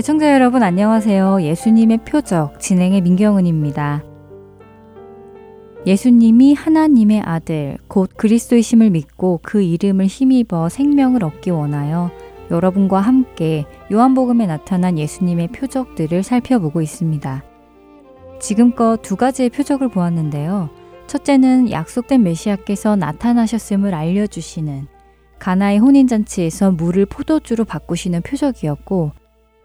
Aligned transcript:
애청자 0.00 0.32
여러분 0.32 0.62
안녕하세요. 0.62 1.42
예수님의 1.42 1.98
표적 2.06 2.58
진행의 2.58 3.02
민경은입니다. 3.02 4.02
예수님이 5.84 6.54
하나님의 6.54 7.20
아들, 7.20 7.76
곧 7.86 8.08
그리스도이심을 8.16 8.88
믿고 8.88 9.40
그 9.42 9.60
이름을 9.60 10.06
힘입어 10.06 10.70
생명을 10.70 11.22
얻기 11.22 11.50
원하여 11.50 12.10
여러분과 12.50 12.98
함께 12.98 13.66
요한복음에 13.92 14.46
나타난 14.46 14.98
예수님의 14.98 15.48
표적들을 15.48 16.22
살펴보고 16.22 16.80
있습니다. 16.80 17.44
지금껏 18.40 19.02
두 19.02 19.16
가지의 19.16 19.50
표적을 19.50 19.90
보았는데요. 19.90 20.70
첫째는 21.08 21.70
약속된 21.70 22.22
메시아께서 22.22 22.96
나타나셨음을 22.96 23.94
알려주시는 23.94 24.86
가나의 25.38 25.78
혼인잔치에서 25.78 26.70
물을 26.70 27.04
포도주로 27.04 27.66
바꾸시는 27.66 28.22
표적이었고, 28.22 29.19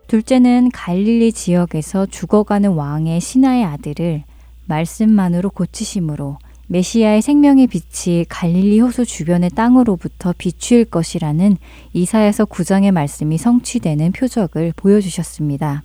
둘째는 0.08 0.70
갈릴리 0.72 1.31
지역에서 1.31 2.06
죽어가는 2.06 2.72
왕의 2.72 3.20
신하의 3.20 3.64
아들을 3.64 4.23
말씀만으로 4.67 5.50
고치심으로 5.50 6.38
메시아의 6.67 7.22
생명의 7.22 7.67
빛이 7.67 8.25
갈릴리 8.28 8.80
호수 8.80 9.06
주변의 9.06 9.52
땅으로부터 9.52 10.34
비추일 10.38 10.86
것이라는 10.86 11.58
이사야서 11.94 12.45
9장의 12.45 12.92
말씀이 12.92 13.38
성취되는 13.38 14.12
표적을 14.12 14.73
보여주셨습니다. 14.75 15.84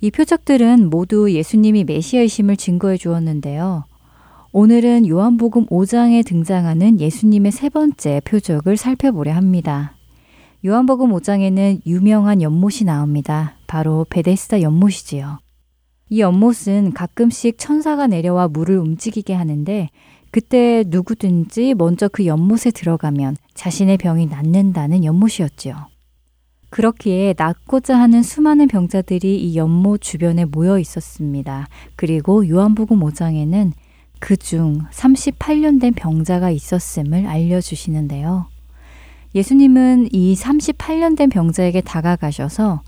이 0.00 0.10
표적들은 0.10 0.88
모두 0.90 1.32
예수님이 1.32 1.84
메시아이심을 1.84 2.56
증거해 2.56 2.96
주었는데요. 2.96 3.84
오늘은 4.52 5.06
요한복음 5.06 5.66
5장에 5.66 6.24
등장하는 6.24 7.00
예수님의 7.00 7.52
세 7.52 7.68
번째 7.68 8.20
표적을 8.24 8.76
살펴보려 8.76 9.32
합니다. 9.34 9.95
요한복음 10.64 11.10
5장에는 11.12 11.82
유명한 11.86 12.40
연못이 12.42 12.84
나옵니다. 12.84 13.54
바로 13.66 14.06
베데스다 14.08 14.62
연못이지요. 14.62 15.38
이 16.08 16.20
연못은 16.20 16.92
가끔씩 16.92 17.58
천사가 17.58 18.06
내려와 18.06 18.48
물을 18.48 18.78
움직이게 18.78 19.34
하는데 19.34 19.90
그때 20.30 20.84
누구든지 20.86 21.74
먼저 21.74 22.08
그 22.08 22.26
연못에 22.26 22.70
들어가면 22.74 23.36
자신의 23.54 23.98
병이 23.98 24.26
낫는다는 24.26 25.04
연못이었지요. 25.04 25.76
그렇기에 26.70 27.34
낫고자 27.36 27.98
하는 27.98 28.22
수많은 28.22 28.66
병자들이 28.68 29.36
이 29.36 29.56
연못 29.56 30.00
주변에 30.00 30.44
모여 30.44 30.78
있었습니다. 30.78 31.68
그리고 31.96 32.48
요한복음 32.48 33.00
5장에는 33.00 33.72
그중 34.18 34.80
38년 34.90 35.80
된 35.80 35.92
병자가 35.92 36.50
있었음을 36.50 37.26
알려주시는데요. 37.26 38.55
예수님은 39.34 40.08
이 40.12 40.34
38년 40.34 41.16
된 41.16 41.28
병자에게 41.28 41.80
다가가셔서 41.82 42.82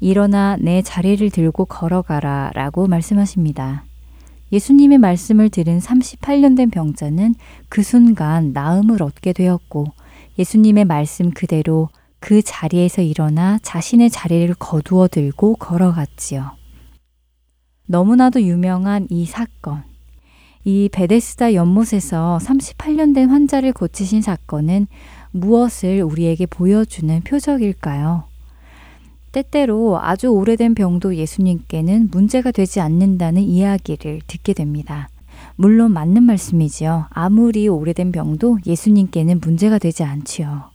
일어나 0.00 0.56
내 0.58 0.80
자리를 0.82 1.28
들고 1.30 1.66
걸어가라 1.66 2.52
라고 2.54 2.86
말씀하십니다. 2.86 3.84
예수님의 4.52 4.98
말씀을 4.98 5.48
들은 5.48 5.78
38년 5.78 6.56
된 6.56 6.70
병자는 6.70 7.34
그 7.68 7.82
순간 7.82 8.52
나음을 8.52 9.02
얻게 9.02 9.32
되었고 9.32 9.86
예수님의 10.38 10.86
말씀 10.86 11.30
그대로 11.30 11.88
그 12.18 12.42
자리에서 12.42 13.02
일어나 13.02 13.58
자신의 13.62 14.10
자리를 14.10 14.54
거두어 14.58 15.08
들고 15.08 15.56
걸어갔지요. 15.56 16.52
너무나도 17.86 18.42
유명한 18.42 19.06
이 19.10 19.26
사건. 19.26 19.82
이 20.64 20.88
베데스다 20.92 21.54
연못에서 21.54 22.38
38년 22.42 23.14
된 23.14 23.30
환자를 23.30 23.72
고치신 23.72 24.20
사건은 24.20 24.86
무엇을 25.32 26.02
우리에게 26.02 26.46
보여주는 26.46 27.20
표적일까요? 27.22 28.24
때때로 29.32 30.00
아주 30.00 30.28
오래된 30.28 30.74
병도 30.74 31.14
예수님께는 31.16 32.08
문제가 32.10 32.50
되지 32.50 32.80
않는다는 32.80 33.42
이야기를 33.42 34.22
듣게 34.26 34.52
됩니다. 34.52 35.08
물론 35.56 35.92
맞는 35.92 36.22
말씀이지요. 36.24 37.06
아무리 37.10 37.68
오래된 37.68 38.12
병도 38.12 38.58
예수님께는 38.66 39.40
문제가 39.40 39.78
되지 39.78 40.02
않지요. 40.02 40.70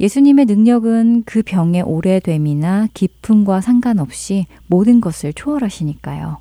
예수님의 0.00 0.46
능력은 0.46 1.22
그 1.24 1.42
병의 1.42 1.82
오래됨이나 1.82 2.88
깊음과 2.94 3.60
상관없이 3.60 4.46
모든 4.66 5.00
것을 5.00 5.32
초월하시니까요. 5.32 6.38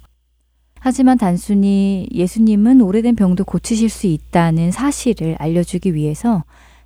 하지만 0.80 1.18
단순히 1.18 2.08
예수님은 2.12 2.82
오래된 2.82 3.16
병도 3.16 3.46
고치실 3.46 3.90
수 3.90 4.08
있다는 4.08 4.72
사실을 4.72 5.36
알려주기 5.40 5.96
위해서 5.96 6.44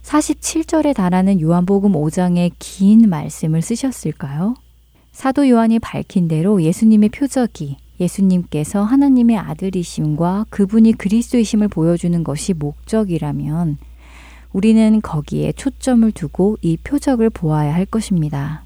47절에 0.08 0.96
달하는 0.96 1.42
요한복음 1.42 1.92
5장의 1.92 2.54
긴 2.60 3.10
말씀을 3.10 3.62
쓰셨을까요? 3.62 4.56
사도 5.12 5.50
요한이 5.50 5.80
밝힌 5.80 6.30
대로 6.30 6.62
예수님의 6.62 7.10
표적이 7.10 7.76
예수님께서 8.00 8.84
하나님의 8.84 9.38
아들이심과 9.38 10.46
그분이 10.50 10.94
그리스도이심을 10.94 11.68
보여주는 11.68 12.24
것이 12.24 12.54
목적이라면 12.54 13.78
우리는 14.54 15.02
거기에 15.02 15.52
초점을 15.52 16.10
두고 16.14 16.58
이 16.62 16.78
표적을 16.78 17.30
보아야 17.30 17.76
할 17.76 17.86
것입니다. 17.86 18.64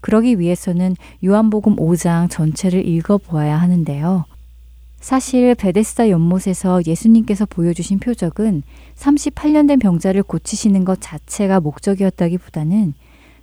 그러기 0.00 0.38
위해서는 0.38 0.96
요한복음 1.22 1.76
5장 1.76 2.30
전체를 2.30 2.88
읽어 2.88 3.18
보아야 3.18 3.58
하는데요. 3.58 4.24
사실 5.02 5.56
베데스다 5.56 6.10
연못에서 6.10 6.80
예수님께서 6.86 7.44
보여주신 7.44 7.98
표적은 7.98 8.62
38년 8.94 9.66
된 9.66 9.80
병자를 9.80 10.22
고치시는 10.22 10.84
것 10.84 11.00
자체가 11.00 11.58
목적이었다기보다는 11.58 12.94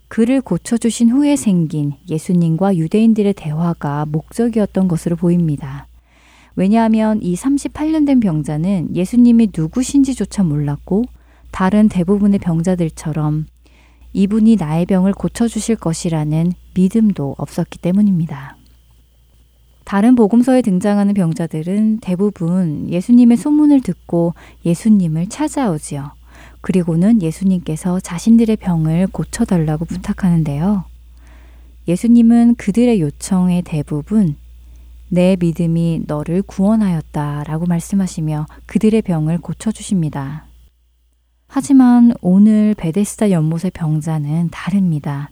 그를 0.08 0.40
고쳐주신 0.40 1.10
후에 1.10 1.36
생긴 1.36 1.96
예수님과 2.10 2.78
유대인들의 2.78 3.34
대화가 3.34 4.06
목적이었던 4.06 4.88
것으로 4.88 5.18
보입니다. 5.18 5.86
왜냐하면 6.56 7.22
이 7.22 7.36
38년 7.36 8.08
된 8.08 8.22
병자는 8.22 8.96
예수님이 8.96 9.50
누구신지조차 9.56 10.44
몰랐고 10.44 11.04
다른 11.52 11.90
대부분의 11.90 12.40
병자들처럼 12.40 13.48
이분이 14.14 14.56
나의 14.56 14.86
병을 14.86 15.12
고쳐주실 15.12 15.76
것이라는 15.76 16.54
믿음도 16.74 17.36
없었기 17.38 17.80
때문입니다. 17.80 18.59
다른 19.90 20.14
복음서에 20.14 20.62
등장하는 20.62 21.16
병자들은 21.16 22.02
대부분 22.02 22.88
예수님의 22.92 23.38
소문을 23.38 23.82
듣고 23.82 24.36
예수님을 24.64 25.30
찾아오지요. 25.30 26.12
그리고는 26.62 27.24
예수님께서 27.24 28.00
자신들의 28.00 28.58
병을 28.58 29.08
고쳐달라고 29.08 29.86
부탁하는데요. 29.86 30.84
예수님은 31.88 32.54
그들의 32.54 33.02
요청의 33.02 33.64
대부분 33.64 34.36
내 35.08 35.36
믿음이 35.40 36.04
너를 36.06 36.44
구원하였다 36.44 37.46
라고 37.46 37.66
말씀하시며 37.66 38.46
그들의 38.68 39.02
병을 39.02 39.40
고쳐주십니다. 39.40 40.46
하지만 41.48 42.14
오늘 42.22 42.76
베데스다 42.76 43.32
연못의 43.32 43.72
병자는 43.74 44.50
다릅니다. 44.52 45.32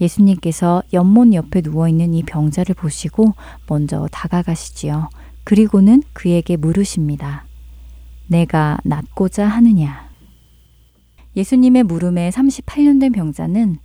예수님께서 0.00 0.82
연못 0.92 1.32
옆에 1.32 1.60
누워있는 1.62 2.14
이 2.14 2.22
병자를 2.22 2.74
보시고 2.74 3.34
먼저 3.68 4.08
다가가시지요. 4.12 5.08
그리고는 5.44 6.02
그에게 6.12 6.56
물으십니다. 6.56 7.44
내가 8.26 8.78
낫고자 8.84 9.46
하느냐? 9.46 10.06
예수님의 11.36 11.84
물음에 11.84 12.30
38년 12.30 13.00
된 13.00 13.12
병자는 13.12 13.78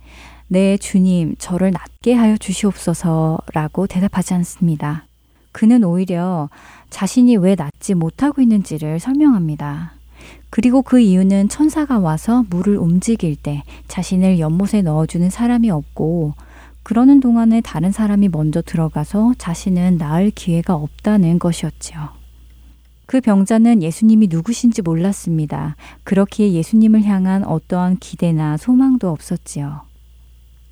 네, 0.48 0.76
주님, 0.76 1.34
저를 1.38 1.70
낫게 1.70 2.12
하여 2.12 2.36
주시옵소서 2.36 3.38
라고 3.54 3.86
대답하지 3.86 4.34
않습니다. 4.34 5.06
그는 5.50 5.84
오히려 5.84 6.50
자신이 6.90 7.36
왜 7.36 7.54
낫지 7.54 7.94
못하고 7.94 8.42
있는지를 8.42 9.00
설명합니다. 9.00 9.94
그리고 10.52 10.82
그 10.82 11.00
이유는 11.00 11.48
천사가 11.48 11.98
와서 11.98 12.44
물을 12.50 12.76
움직일 12.76 13.36
때 13.36 13.62
자신을 13.88 14.38
연못에 14.38 14.82
넣어주는 14.82 15.30
사람이 15.30 15.70
없고 15.70 16.34
그러는 16.82 17.20
동안에 17.20 17.62
다른 17.62 17.90
사람이 17.90 18.28
먼저 18.28 18.60
들어가서 18.60 19.32
자신은 19.38 19.96
나을 19.96 20.30
기회가 20.30 20.74
없다는 20.74 21.38
것이었지요. 21.38 22.10
그 23.06 23.22
병자는 23.22 23.82
예수님이 23.82 24.26
누구신지 24.28 24.82
몰랐습니다. 24.82 25.76
그렇기에 26.04 26.52
예수님을 26.52 27.02
향한 27.04 27.44
어떠한 27.44 27.96
기대나 27.96 28.58
소망도 28.58 29.08
없었지요. 29.08 29.91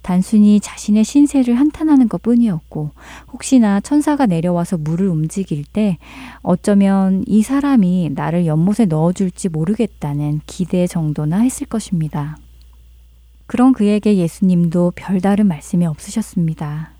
단순히 0.02 0.60
자신의 0.60 1.04
신세를 1.04 1.58
한탄하는 1.58 2.08
것 2.08 2.22
뿐이었고, 2.22 2.90
혹시나 3.32 3.80
천사가 3.80 4.26
내려와서 4.26 4.78
물을 4.78 5.08
움직일 5.08 5.64
때 5.64 5.98
어쩌면 6.42 7.24
이 7.26 7.42
사람이 7.42 8.10
나를 8.14 8.46
연못에 8.46 8.86
넣어줄지 8.86 9.48
모르겠다는 9.48 10.40
기대 10.46 10.86
정도나 10.86 11.38
했을 11.40 11.66
것입니다. 11.66 12.36
그런 13.46 13.72
그에게 13.72 14.16
예수님도 14.16 14.92
별다른 14.94 15.46
말씀이 15.46 15.84
없으셨습니다. 15.84 16.92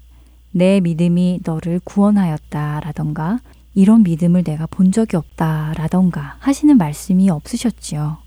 내 0.50 0.81
믿음이 0.81 1.41
너를 1.44 1.81
구원하였다 1.85 2.81
라던가 2.81 3.38
이런 3.75 4.02
믿음을 4.02 4.43
내가 4.43 4.67
본 4.67 4.91
적이 4.91 5.17
없다 5.17 5.75
라던가 5.76 6.37
하시는 6.41 6.76
말씀이 6.76 7.31
없으셨지요. 7.31 8.19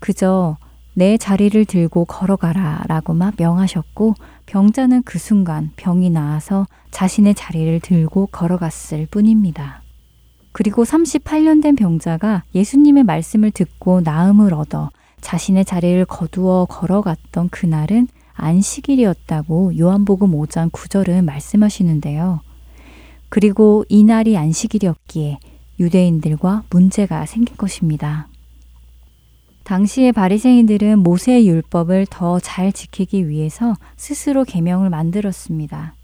그저 0.00 0.56
내 0.94 1.16
자리를 1.16 1.64
들고 1.64 2.04
걸어가라 2.04 2.84
라고만 2.86 3.32
명하셨고 3.36 4.14
병자는 4.46 5.02
그 5.02 5.18
순간 5.18 5.70
병이 5.76 6.10
나아서 6.10 6.66
자신의 6.92 7.34
자리를 7.34 7.80
들고 7.80 8.26
걸어갔을 8.26 9.06
뿐입니다. 9.10 9.82
그리고 10.52 10.84
38년 10.84 11.62
된 11.62 11.74
병자가 11.74 12.44
예수님의 12.54 13.02
말씀을 13.02 13.50
듣고 13.50 14.02
나음을 14.02 14.54
얻어 14.54 14.90
자신의 15.20 15.64
자리를 15.64 16.04
거두어 16.04 16.66
걸어갔던 16.66 17.48
그날은 17.48 18.06
안식일이었다고 18.34 19.78
요한복음 19.78 20.30
5장 20.32 20.70
9절은 20.70 21.24
말씀하시는데요. 21.24 22.40
그리고 23.30 23.84
이날이 23.88 24.36
안식일이었기에 24.36 25.38
유대인들과 25.80 26.62
문제가 26.70 27.26
생긴 27.26 27.56
것입니다. 27.56 28.28
당시의 29.64 30.12
바리새인들은 30.12 30.98
모세의 30.98 31.48
율법을 31.48 32.06
더 32.10 32.38
잘 32.38 32.70
지키기 32.72 33.28
위해서 33.28 33.74
스스로 33.96 34.44
계명을 34.44 34.90
만들었습니다. 34.90 35.94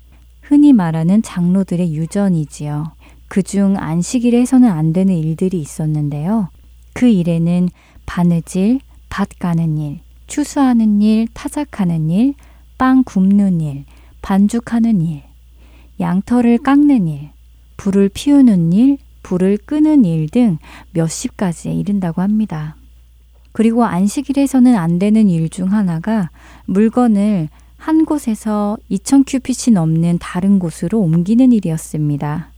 흔히 0.41 0.73
말하는 0.73 1.23
장로들의 1.23 1.95
유전이지요. 1.95 2.93
그중 3.29 3.77
안식일에 3.77 4.41
해서는 4.41 4.69
안 4.71 4.93
되는 4.93 5.15
일들이 5.15 5.61
있었는데요. 5.61 6.49
그 6.95 7.07
일에는 7.07 7.69
바느질, 8.07 8.81
밭 9.11 9.29
가는 9.39 9.79
일, 9.79 10.01
추수하는 10.27 11.03
일, 11.03 11.29
타작하는 11.35 12.11
일, 12.11 12.35
빵 12.79 13.05
굽는 13.05 13.61
일, 13.61 13.85
반죽하는 14.23 15.03
일, 15.03 15.23
양털을 16.01 16.59
깎는 16.59 17.07
일, 17.07 17.31
불을 17.77 18.09
피우는 18.09 18.73
일, 18.73 18.99
불을 19.23 19.59
끄는 19.59 20.05
일 20.07 20.29
등 20.29 20.57
몇십 20.93 21.37
가지에 21.37 21.73
이른다고 21.75 22.23
합니다. 22.23 22.77
그리고 23.53 23.85
안식일에서는 23.85 24.77
안 24.77 24.99
되는 24.99 25.29
일 25.29 25.49
중 25.49 25.73
하나가 25.73 26.31
물건을 26.67 27.49
한 27.77 28.05
곳에서 28.05 28.77
2000 28.89 29.25
큐핏이 29.25 29.75
넘는 29.75 30.19
다른 30.21 30.59
곳으로 30.59 31.01
옮기는 31.01 31.51
일이었습니다. 31.53 32.53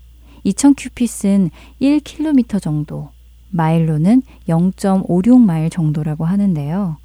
2000 0.45 0.75
큐핏은 0.75 1.51
1km 1.81 2.61
정도, 2.61 3.11
마일로는 3.51 4.23
0.56마일 4.49 5.71
정도라고 5.71 6.25
하는데요. 6.25 6.97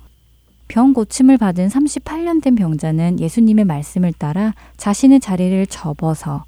병 0.67 0.93
고침을 0.93 1.37
받은 1.37 1.67
38년 1.69 2.41
된 2.43 2.55
병자는 2.55 3.19
예수님의 3.19 3.65
말씀을 3.65 4.11
따라 4.13 4.53
자신의 4.75 5.19
자리를 5.19 5.67
접어서 5.67 6.43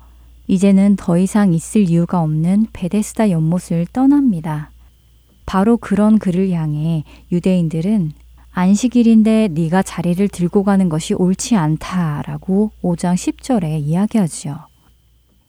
이제는 0.48 0.96
더 0.98 1.18
이상 1.18 1.54
있을 1.54 1.88
이유가 1.90 2.22
없는 2.22 2.68
베데스다 2.74 3.30
연못을 3.30 3.86
떠납니다. 3.94 4.72
바로 5.50 5.78
그런 5.78 6.20
그를 6.20 6.52
향해 6.52 7.04
유대인들은 7.32 8.12
안식일인데 8.52 9.48
네가 9.48 9.82
자리를 9.82 10.28
들고 10.28 10.64
가는 10.64 10.90
것이 10.90 11.16
옳지 11.16 11.56
않다라고 11.56 12.70
5장 12.84 13.16
10절에 13.16 13.80
이야기하지요. 13.82 14.60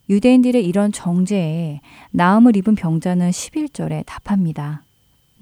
유대인들의 0.08 0.64
이런 0.64 0.91
정죄에 0.91 1.82
나음을 2.12 2.56
입은 2.56 2.76
병자는 2.76 3.29
11절에 3.29 4.05
답합니다. 4.06 4.85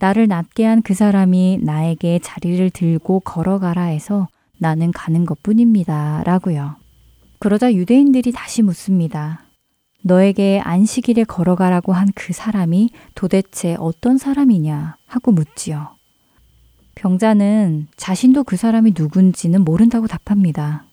나를 0.01 0.27
낫게 0.27 0.65
한 0.65 0.83
그 0.83 0.93
사람이 0.93 1.61
나에게 1.63 2.19
자리를 2.19 2.69
들고 2.71 3.21
걸어가라 3.21 3.85
해서 3.85 4.27
나는 4.59 4.91
가는 4.91 5.25
것 5.25 5.41
뿐입니다. 5.41 6.25
라고요. 6.27 6.75
그러자 7.39 7.73
유대인들이 7.73 8.33
다시 8.33 8.63
묻습니다. 8.63 9.48
너에게 10.03 10.61
안식일에 10.65 11.25
걸어가라고 11.25 11.93
한 11.93 12.09
그 12.15 12.33
사람이 12.33 12.91
도대체 13.15 13.77
어떤 13.79 14.19
사람이냐 14.19 14.97
하고 15.07 15.33
묻지요. 15.33 15.89
병자는 16.95 17.87
자신도 17.97 18.45
그 18.45 18.57
사람이 18.57 18.93
누군지는 18.97 19.65
모른다고 19.65 20.07
답합니다. 20.07 20.85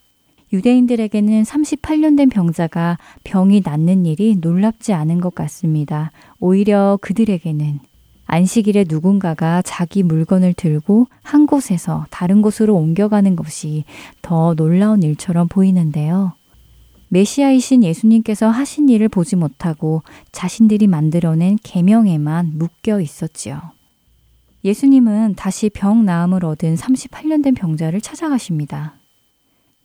유대인들에게는 0.53 1.43
38년 1.43 2.15
된 2.15 2.29
병자가 2.29 2.97
병이 3.23 3.63
낫는 3.65 4.05
일이 4.05 4.37
놀랍지 4.39 4.93
않은 4.93 5.19
것 5.19 5.33
같습니다. 5.33 6.11
오히려 6.39 6.99
그들에게는 7.01 7.79
안식일에 8.27 8.85
누군가가 8.87 9.61
자기 9.63 10.03
물건을 10.03 10.53
들고 10.53 11.07
한 11.23 11.47
곳에서 11.47 12.05
다른 12.11 12.41
곳으로 12.41 12.75
옮겨가는 12.75 13.35
것이 13.35 13.83
더 14.21 14.53
놀라운 14.53 15.03
일처럼 15.03 15.47
보이는데요. 15.47 16.33
메시아이신 17.15 17.85
예수님께서 17.85 18.49
하신 18.49 18.89
일을 18.89 19.07
보지 19.07 19.37
못하고 19.37 20.03
자신들이 20.33 20.87
만들어낸 20.87 21.57
계명에만 21.63 22.57
묶여 22.57 22.99
있었지요. 22.99 23.61
예수님은 24.65 25.35
다시 25.35 25.69
병 25.69 26.03
나음을 26.03 26.43
얻은 26.43 26.75
38년 26.75 27.41
된 27.41 27.53
병자를 27.53 28.01
찾아가십니다. 28.01 28.95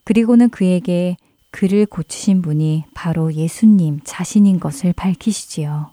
그리고는 0.02 0.48
그에게 0.48 1.16
그를 1.52 1.86
고치신 1.86 2.42
분이 2.42 2.86
바로 2.94 3.32
예수님 3.32 4.00
자신인 4.02 4.58
것을 4.58 4.92
밝히시지요. 4.92 5.92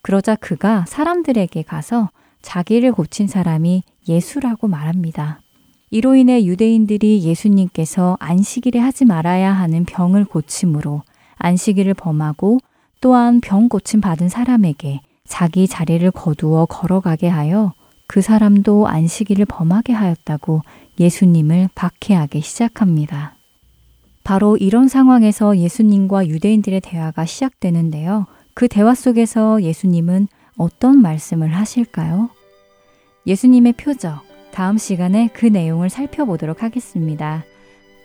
그러자 0.00 0.36
그가 0.36 0.86
사람들에게 0.88 1.64
가서 1.64 2.08
자기를 2.40 2.92
고친 2.92 3.26
사람이 3.26 3.82
예수라고 4.08 4.68
말합니다. 4.68 5.42
이로 5.90 6.14
인해 6.16 6.44
유대인들이 6.44 7.22
예수님께서 7.22 8.16
안식일에 8.20 8.78
하지 8.78 9.04
말아야 9.04 9.52
하는 9.52 9.84
병을 9.84 10.26
고침으로 10.26 11.02
안식일을 11.36 11.94
범하고 11.94 12.58
또한 13.00 13.40
병 13.40 13.68
고침 13.68 14.00
받은 14.00 14.28
사람에게 14.28 15.00
자기 15.26 15.66
자리를 15.66 16.10
거두어 16.10 16.66
걸어가게 16.66 17.28
하여 17.28 17.72
그 18.06 18.20
사람도 18.20 18.86
안식일을 18.88 19.44
범하게 19.46 19.92
하였다고 19.92 20.62
예수님을 20.98 21.68
박해하기 21.74 22.40
시작합니다. 22.40 23.34
바로 24.24 24.56
이런 24.58 24.88
상황에서 24.88 25.56
예수님과 25.56 26.26
유대인들의 26.26 26.80
대화가 26.82 27.24
시작되는데요. 27.24 28.26
그 28.52 28.68
대화 28.68 28.94
속에서 28.94 29.62
예수님은 29.62 30.28
어떤 30.58 31.00
말씀을 31.00 31.54
하실까요? 31.54 32.28
예수님의 33.26 33.74
표적, 33.74 34.27
다음 34.58 34.76
시간에 34.76 35.30
그 35.32 35.46
내용을 35.46 35.88
살펴보도록 35.88 36.64
하겠습니다. 36.64 37.44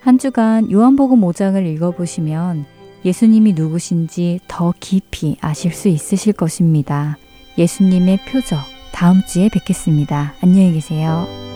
한 0.01 0.19
주간 0.19 0.71
요한복음 0.71 1.21
5장을 1.21 1.65
읽어보시면 1.65 2.65
예수님이 3.03 3.53
누구신지 3.53 4.39
더 4.47 4.71
깊이 4.79 5.35
아실 5.41 5.73
수 5.73 5.87
있으실 5.87 6.33
것입니다. 6.33 7.17
예수님의 7.57 8.19
표적, 8.29 8.59
다음 8.91 9.23
주에 9.25 9.49
뵙겠습니다. 9.49 10.35
안녕히 10.43 10.73
계세요. 10.73 11.52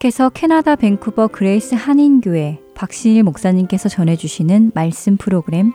계속해서 0.00 0.30
캐나다 0.30 0.76
밴쿠버 0.76 1.28
그레이스 1.28 1.74
한인교회 1.74 2.58
박신일 2.74 3.22
목사님께서 3.22 3.90
전해주시는 3.90 4.72
말씀 4.74 5.18
프로그램 5.18 5.72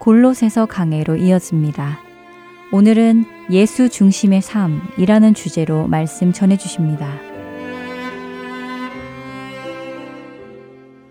골로새서 0.00 0.66
강해로 0.66 1.16
이어집니다. 1.16 1.98
오늘은 2.72 3.24
예수 3.50 3.88
중심의 3.88 4.42
삶이라는 4.42 5.32
주제로 5.32 5.86
말씀 5.86 6.32
전해주십니다. 6.32 7.18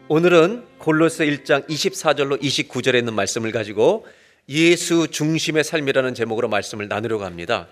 오늘은 0.08 0.64
골로새서 0.78 1.26
1장 1.26 1.68
24절로 1.68 2.40
29절에 2.40 3.00
있는 3.00 3.16
말씀을 3.16 3.52
가지고 3.52 4.06
예수 4.50 5.08
중심의 5.08 5.64
삶이라는 5.64 6.14
제목으로 6.14 6.50
말씀을 6.50 6.88
나누려고 6.88 7.26
합니다. 7.26 7.68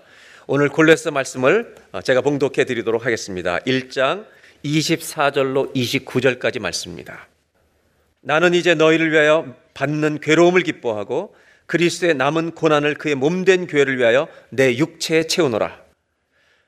오늘 0.48 0.68
골로스 0.68 1.10
말씀을 1.10 1.76
제가 2.02 2.20
봉독해 2.20 2.64
드리도록 2.64 3.06
하겠습니다. 3.06 3.60
1장 3.60 4.24
24절로 4.64 5.74
29절까지 5.74 6.60
말씀입니다. 6.60 7.28
나는 8.20 8.54
이제 8.54 8.74
너희를 8.74 9.10
위하여 9.10 9.54
받는 9.74 10.20
괴로움을 10.20 10.62
기뻐하고 10.62 11.34
그리스도의 11.66 12.14
남은 12.14 12.52
고난을 12.52 12.94
그의 12.94 13.14
몸된 13.14 13.66
교회를 13.66 13.98
위하여 13.98 14.28
내 14.50 14.76
육체에 14.76 15.24
채우노라. 15.24 15.80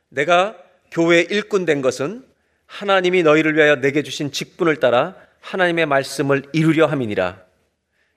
내가 0.08 0.56
교회 0.90 1.20
일꾼 1.20 1.64
된 1.64 1.82
것은 1.82 2.24
하나님이 2.66 3.22
너희를 3.22 3.54
위하여 3.56 3.76
내게 3.76 4.02
주신 4.02 4.32
직분을 4.32 4.76
따라 4.76 5.14
하나님의 5.40 5.86
말씀을 5.86 6.44
이루려 6.52 6.86
함이니라. 6.86 7.42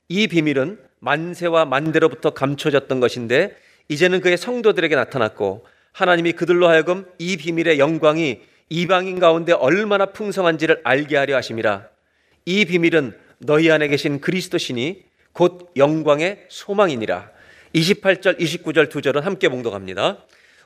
이 0.09 0.27
비밀은 0.27 0.79
만세와 0.99 1.65
만대로부터 1.65 2.31
감춰졌던 2.31 2.99
것인데 2.99 3.55
이제는 3.89 4.21
그의 4.21 4.37
성도들에게 4.37 4.95
나타났고 4.95 5.65
하나님이 5.91 6.33
그들로 6.33 6.67
하여금 6.67 7.05
이 7.17 7.37
비밀의 7.37 7.79
영광이 7.79 8.41
이방인 8.69 9.19
가운데 9.19 9.53
얼마나 9.53 10.07
풍성한지를 10.07 10.81
알게 10.83 11.15
하려 11.15 11.35
하심이라. 11.35 11.87
이 12.45 12.65
비밀은 12.65 13.17
너희 13.39 13.71
안에 13.71 13.87
계신 13.87 14.19
그리스도시니 14.19 15.03
곧 15.33 15.71
영광의 15.75 16.45
소망이니라. 16.49 17.29
28절, 17.75 18.39
29절 18.39 18.89
두 18.89 19.01
절은 19.01 19.21
함께 19.21 19.49
봉독합니다. 19.49 20.17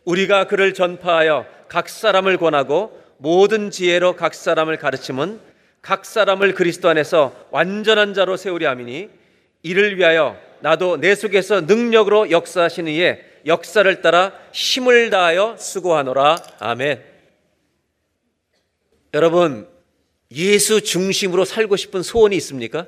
우리가 0.06 0.46
그를 0.48 0.74
전파하여 0.74 1.46
각 1.68 1.90
사람을 1.90 2.38
권하고 2.38 3.00
모든 3.18 3.70
지혜로 3.70 4.16
각 4.16 4.34
사람을 4.34 4.78
가르침은 4.78 5.40
각 5.82 6.06
사람을 6.06 6.54
그리스도 6.54 6.90
안에서 6.90 7.36
완전한 7.52 8.14
자로 8.14 8.38
세우려 8.38 8.70
함이니 8.70 9.10
이를 9.64 9.98
위하여 9.98 10.38
나도 10.62 10.98
내 10.98 11.16
속에서 11.16 11.62
능력으로 11.62 12.32
역사하신 12.32 12.88
이의 12.88 13.24
역사를 13.46 14.02
따라 14.02 14.32
힘을 14.54 15.10
다하여 15.10 15.56
수고하노라. 15.58 16.38
아멘. 16.60 17.11
여러분, 19.14 19.68
예수 20.32 20.82
중심으로 20.82 21.46
살고 21.46 21.76
싶은 21.76 22.04
소원이 22.04 22.36
있습니까? 22.38 22.88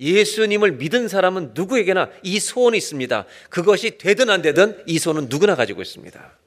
예수님을 0.00 0.72
믿은 0.72 1.08
사람은 1.08 1.52
누구에게나 1.54 2.10
이 2.22 2.38
소원이 2.40 2.76
있습니다. 2.76 3.26
그것이 3.48 3.98
되든 3.98 4.28
안 4.28 4.42
되든 4.42 4.82
이 4.86 4.98
소원은 4.98 5.28
누구나 5.28 5.54
가지고 5.54 5.80
있습니다. 5.80 6.38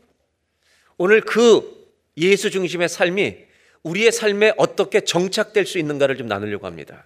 오늘 0.97 1.21
그 1.21 1.89
예수 2.17 2.51
중심의 2.51 2.89
삶이 2.89 3.37
우리의 3.83 4.11
삶에 4.11 4.53
어떻게 4.57 5.01
정착될 5.01 5.65
수 5.65 5.79
있는가를 5.79 6.17
좀 6.17 6.27
나누려고 6.27 6.67
합니다. 6.67 7.05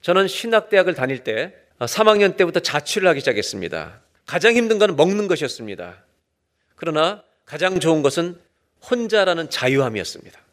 저는 0.00 0.28
신학대학을 0.28 0.94
다닐 0.94 1.22
때 1.22 1.54
3학년 1.78 2.36
때부터 2.36 2.60
자취를 2.60 3.06
하기 3.08 3.20
시작했습니다. 3.20 4.00
가장 4.24 4.56
힘든 4.56 4.78
것은 4.78 4.96
먹는 4.96 5.28
것이었습니다. 5.28 6.02
그러나 6.74 7.22
가장 7.44 7.78
좋은 7.78 8.02
것은 8.02 8.40
혼자라는 8.90 9.50
자유함이었습니다. 9.50 10.45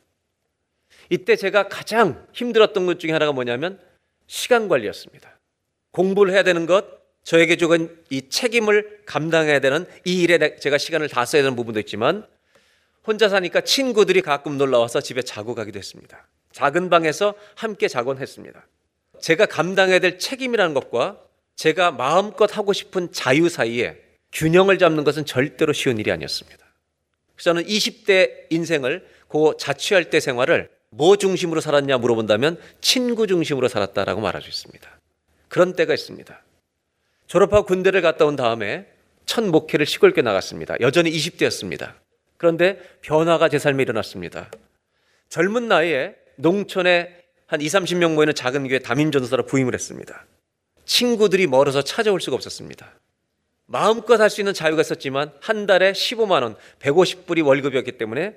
이때 1.13 1.35
제가 1.35 1.67
가장 1.67 2.25
힘들었던 2.33 2.87
것 2.87 2.99
중에 2.99 3.11
하나가 3.11 3.31
뭐냐면 3.31 3.79
시간 4.25 4.67
관리였습니다. 4.67 5.39
공부를 5.91 6.33
해야 6.33 6.41
되는 6.41 6.65
것, 6.65 6.85
저에게 7.23 7.55
주은 7.55 7.95
이 8.09 8.29
책임을 8.29 9.01
감당해야 9.05 9.59
되는 9.59 9.85
이 10.05 10.23
일에 10.23 10.55
제가 10.55 10.79
시간을 10.79 11.09
다 11.09 11.23
써야 11.25 11.43
되는 11.43 11.55
부분도 11.55 11.79
있지만 11.81 12.25
혼자 13.05 13.29
사니까 13.29 13.61
친구들이 13.61 14.23
가끔 14.23 14.57
놀러 14.57 14.79
와서 14.79 15.01
집에 15.01 15.21
자고 15.21 15.53
가기도 15.53 15.77
했습니다. 15.77 16.27
작은 16.51 16.89
방에서 16.89 17.35
함께 17.53 17.87
자곤 17.87 18.17
했습니다. 18.17 18.65
제가 19.21 19.45
감당해야 19.45 19.99
될 19.99 20.17
책임이라는 20.17 20.73
것과 20.73 21.19
제가 21.55 21.91
마음껏 21.91 22.57
하고 22.57 22.73
싶은 22.73 23.11
자유 23.11 23.49
사이에 23.49 24.01
균형을 24.31 24.79
잡는 24.79 25.03
것은 25.03 25.25
절대로 25.25 25.73
쉬운 25.73 25.99
일이 25.99 26.11
아니었습니다. 26.11 26.57
그래서 27.35 27.51
저는 27.51 27.65
20대 27.65 28.47
인생을 28.49 29.07
그 29.27 29.53
자취할 29.59 30.09
때 30.09 30.19
생활을 30.19 30.73
뭐 30.95 31.15
중심으로 31.15 31.59
살았냐 31.61 31.97
물어본다면 31.97 32.59
친구 32.81 33.27
중심으로 33.27 33.67
살았다라고 33.67 34.21
말할 34.21 34.41
수 34.41 34.49
있습니다. 34.49 34.89
그런 35.47 35.73
때가 35.73 35.93
있습니다. 35.93 36.41
졸업하고 37.27 37.65
군대를 37.65 38.01
갔다 38.01 38.25
온 38.25 38.35
다음에 38.35 38.87
첫 39.25 39.43
목회를 39.43 39.85
시골교 39.85 40.21
나갔습니다. 40.21 40.75
여전히 40.81 41.11
20대였습니다. 41.11 41.93
그런데 42.37 42.79
변화가 43.01 43.49
제 43.49 43.57
삶에 43.57 43.83
일어났습니다. 43.83 44.51
젊은 45.29 45.67
나이에 45.67 46.15
농촌에 46.35 47.23
한 47.47 47.61
2, 47.61 47.65
30명 47.65 48.13
모이는 48.13 48.35
작은 48.35 48.67
교회 48.67 48.79
담임 48.79 49.11
전도사로 49.11 49.45
부임을 49.45 49.73
했습니다. 49.73 50.25
친구들이 50.85 51.47
멀어서 51.47 51.81
찾아올 51.81 52.19
수가 52.21 52.35
없었습니다. 52.35 52.91
마음껏 53.65 54.19
할 54.19 54.29
수 54.29 54.41
있는 54.41 54.53
자유가 54.53 54.81
있었지만 54.81 55.31
한 55.39 55.65
달에 55.65 55.93
15만 55.93 56.43
원, 56.43 56.55
150불이 56.79 57.45
월급이었기 57.45 57.93
때문에 57.93 58.35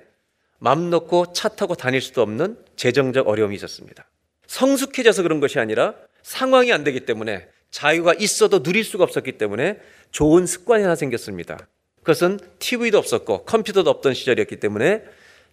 맘 0.59 0.89
놓고 0.89 1.33
차 1.33 1.49
타고 1.49 1.75
다닐 1.75 2.01
수도 2.01 2.21
없는 2.21 2.57
재정적 2.75 3.27
어려움이 3.27 3.55
있었습니다. 3.55 4.07
성숙해져서 4.47 5.23
그런 5.23 5.39
것이 5.39 5.59
아니라 5.59 5.95
상황이 6.23 6.71
안 6.73 6.83
되기 6.83 7.01
때문에 7.01 7.47
자유가 7.69 8.13
있어도 8.13 8.63
누릴 8.63 8.83
수가 8.83 9.03
없었기 9.03 9.33
때문에 9.33 9.79
좋은 10.11 10.45
습관이 10.45 10.83
하나 10.83 10.95
생겼습니다. 10.95 11.67
그것은 11.99 12.39
TV도 12.59 12.97
없었고 12.97 13.43
컴퓨터도 13.45 13.89
없던 13.89 14.13
시절이었기 14.13 14.57
때문에 14.59 15.03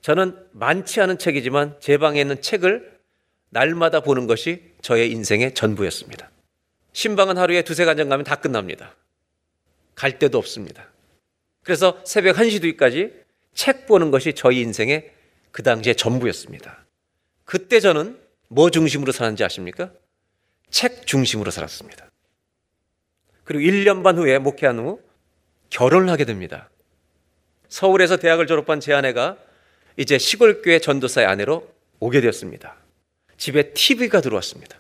저는 0.01 0.37
많지 0.53 1.01
않은 1.01 1.19
책이지만 1.19 1.77
제 1.81 1.99
방에 1.99 2.21
있는 2.21 2.41
책을 2.41 2.95
날마다 3.51 4.01
보는 4.01 4.27
것이 4.27 4.63
저의 4.81 5.11
인생의 5.11 5.55
전부였습니다. 5.55 6.31
신방은 6.93 7.39
하루에 7.39 7.63
두세 7.63 7.85
간장 7.85 8.09
가면 8.09 8.25
다 8.25 8.37
끝납니다. 8.37 8.95
갈 9.95 10.19
데도 10.19 10.39
없습니다. 10.39 10.89
그래서 11.63 12.01
새벽 12.05 12.37
1시, 12.37 12.77
2시까지 12.77 13.24
책 13.55 13.87
보는 13.87 14.11
것이 14.11 14.35
저희 14.35 14.61
인생의 14.61 15.13
그 15.53 15.63
당시의 15.63 15.97
전부였습니다. 15.97 16.85
그때 17.45 17.81
저는 17.81 18.19
뭐 18.49 18.71
중심으로 18.71 19.13
살았는지 19.13 19.45
아십니까? 19.45 19.93
책 20.71 21.07
중심으로 21.07 21.51
살았습니다. 21.51 22.11
그리고 23.45 23.63
1년 23.65 24.03
반 24.03 24.19
후에 24.19 24.39
목회한 24.39 24.79
후 24.79 25.01
결혼을 25.71 26.09
하게 26.09 26.25
됩니다. 26.25 26.71
서울에서 27.69 28.17
대학을 28.17 28.47
졸업한 28.47 28.81
제 28.81 28.93
아내가 28.93 29.37
이제 29.97 30.19
시골교회 30.19 30.81
전도사의 30.81 31.27
아내로 31.27 31.69
오게 32.01 32.21
되었습니다. 32.21 32.77
집에 33.37 33.73
TV가 33.73 34.21
들어왔습니다. 34.21 34.79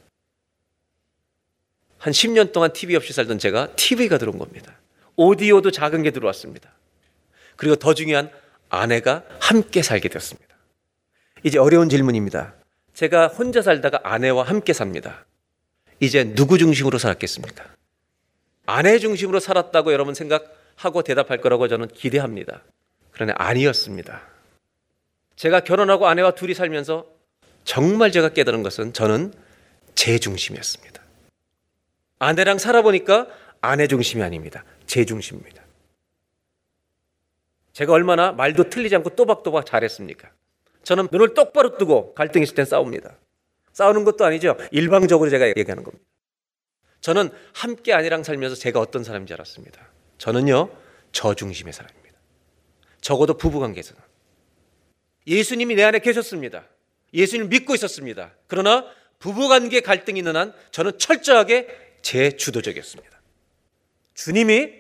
한 1.99 2.13
10년 2.13 2.53
동안 2.53 2.73
TV 2.73 2.97
없이 2.97 3.13
살던 3.13 3.39
제가 3.39 3.75
TV가 3.77 4.19
들어온 4.19 4.39
겁니다. 4.39 4.79
오디오도 5.17 5.71
작은 5.71 6.03
게 6.03 6.11
들어왔습니다. 6.11 6.73
그리고 7.57 7.77
더 7.77 7.95
중요한 7.95 8.31
아내가 8.81 9.23
함께 9.41 9.83
살게 9.83 10.09
되었습니다. 10.09 10.55
이제 11.43 11.59
어려운 11.59 11.89
질문입니다. 11.89 12.55
제가 12.95 13.29
혼자 13.29 13.63
살다가 13.63 14.01
아내와 14.03 14.45
함께 14.45 14.73
삽니다. 14.73 15.27
이제 16.01 16.35
누구 16.35 16.59
중심으로 16.59 16.99
살았겠습니까? 16.99 17.65
아내 18.67 18.99
중심으로 18.99 19.41
살았다고 19.41 19.93
여러분 19.93 20.15
생각하고 20.15 21.03
대답할 21.03 21.41
거라고 21.41 21.69
저는 21.69 21.89
기대합니다. 21.89 22.63
그러나 23.13 23.35
아니었습니다. 23.37 24.23
제가 25.37 25.61
결혼하고 25.61 26.07
아내와 26.07 26.33
둘이 26.33 26.55
살면서 26.55 27.07
정말 27.65 28.13
제가 28.13 28.31
깨달은 28.31 28.63
것은 28.63 28.93
저는 28.93 29.35
제 29.95 30.19
중심이었습니다. 30.19 31.03
아내랑 32.19 32.59
살아보니까 32.59 33.27
아내 33.61 33.87
중심이 33.87 34.23
아닙니다. 34.23 34.65
제 34.87 35.05
중심입니다. 35.05 35.64
제가 37.75 37.93
얼마나 37.93 38.33
말도 38.33 38.71
틀리지 38.71 38.95
않고 38.97 39.11
또박또박 39.11 39.67
잘했습니까? 39.67 40.31
저는 40.85 41.09
눈을 41.11 41.35
똑바로 41.35 41.77
뜨고 41.77 42.15
갈등 42.15 42.43
있을 42.43 42.55
땐 42.55 42.65
싸웁니다. 42.65 43.19
싸우는 43.73 44.05
것도 44.05 44.25
아니죠. 44.25 44.57
일방적으로 44.71 45.29
제가 45.29 45.49
얘기하는 45.49 45.83
겁니다. 45.83 46.05
저는 47.01 47.31
함께 47.53 47.93
아내랑 47.93 48.23
살면서 48.23 48.55
제가 48.55 48.79
어떤 48.79 49.03
사람인지 49.03 49.35
알았습니다. 49.35 49.89
저는요, 50.19 50.71
저 51.11 51.35
중심의 51.35 51.73
사람입니다. 51.73 52.17
적어도 53.01 53.37
부부관계에서는. 53.37 54.01
예수님이 55.27 55.75
내 55.75 55.83
안에 55.83 55.99
계셨습니다. 55.99 56.65
예수님을 57.13 57.49
믿고 57.49 57.75
있었습니다. 57.75 58.35
그러나 58.47 58.87
부부관계 59.19 59.81
갈등이 59.81 60.19
있는 60.21 60.37
한 60.37 60.55
저는 60.71 60.99
철저하게 60.99 61.69
제 62.03 62.37
주도적이었습니다. 62.37 63.21
주님이 64.15 64.73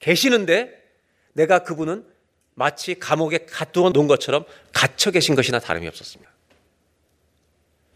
계시는데 0.00 0.82
내가 1.32 1.60
그분은 1.60 2.15
마치 2.56 2.98
감옥에 2.98 3.46
가두어 3.46 3.90
놓은 3.90 4.08
것처럼 4.08 4.44
갇혀 4.72 5.10
계신 5.10 5.34
것이나 5.34 5.60
다름이 5.60 5.86
없었습니다. 5.88 6.32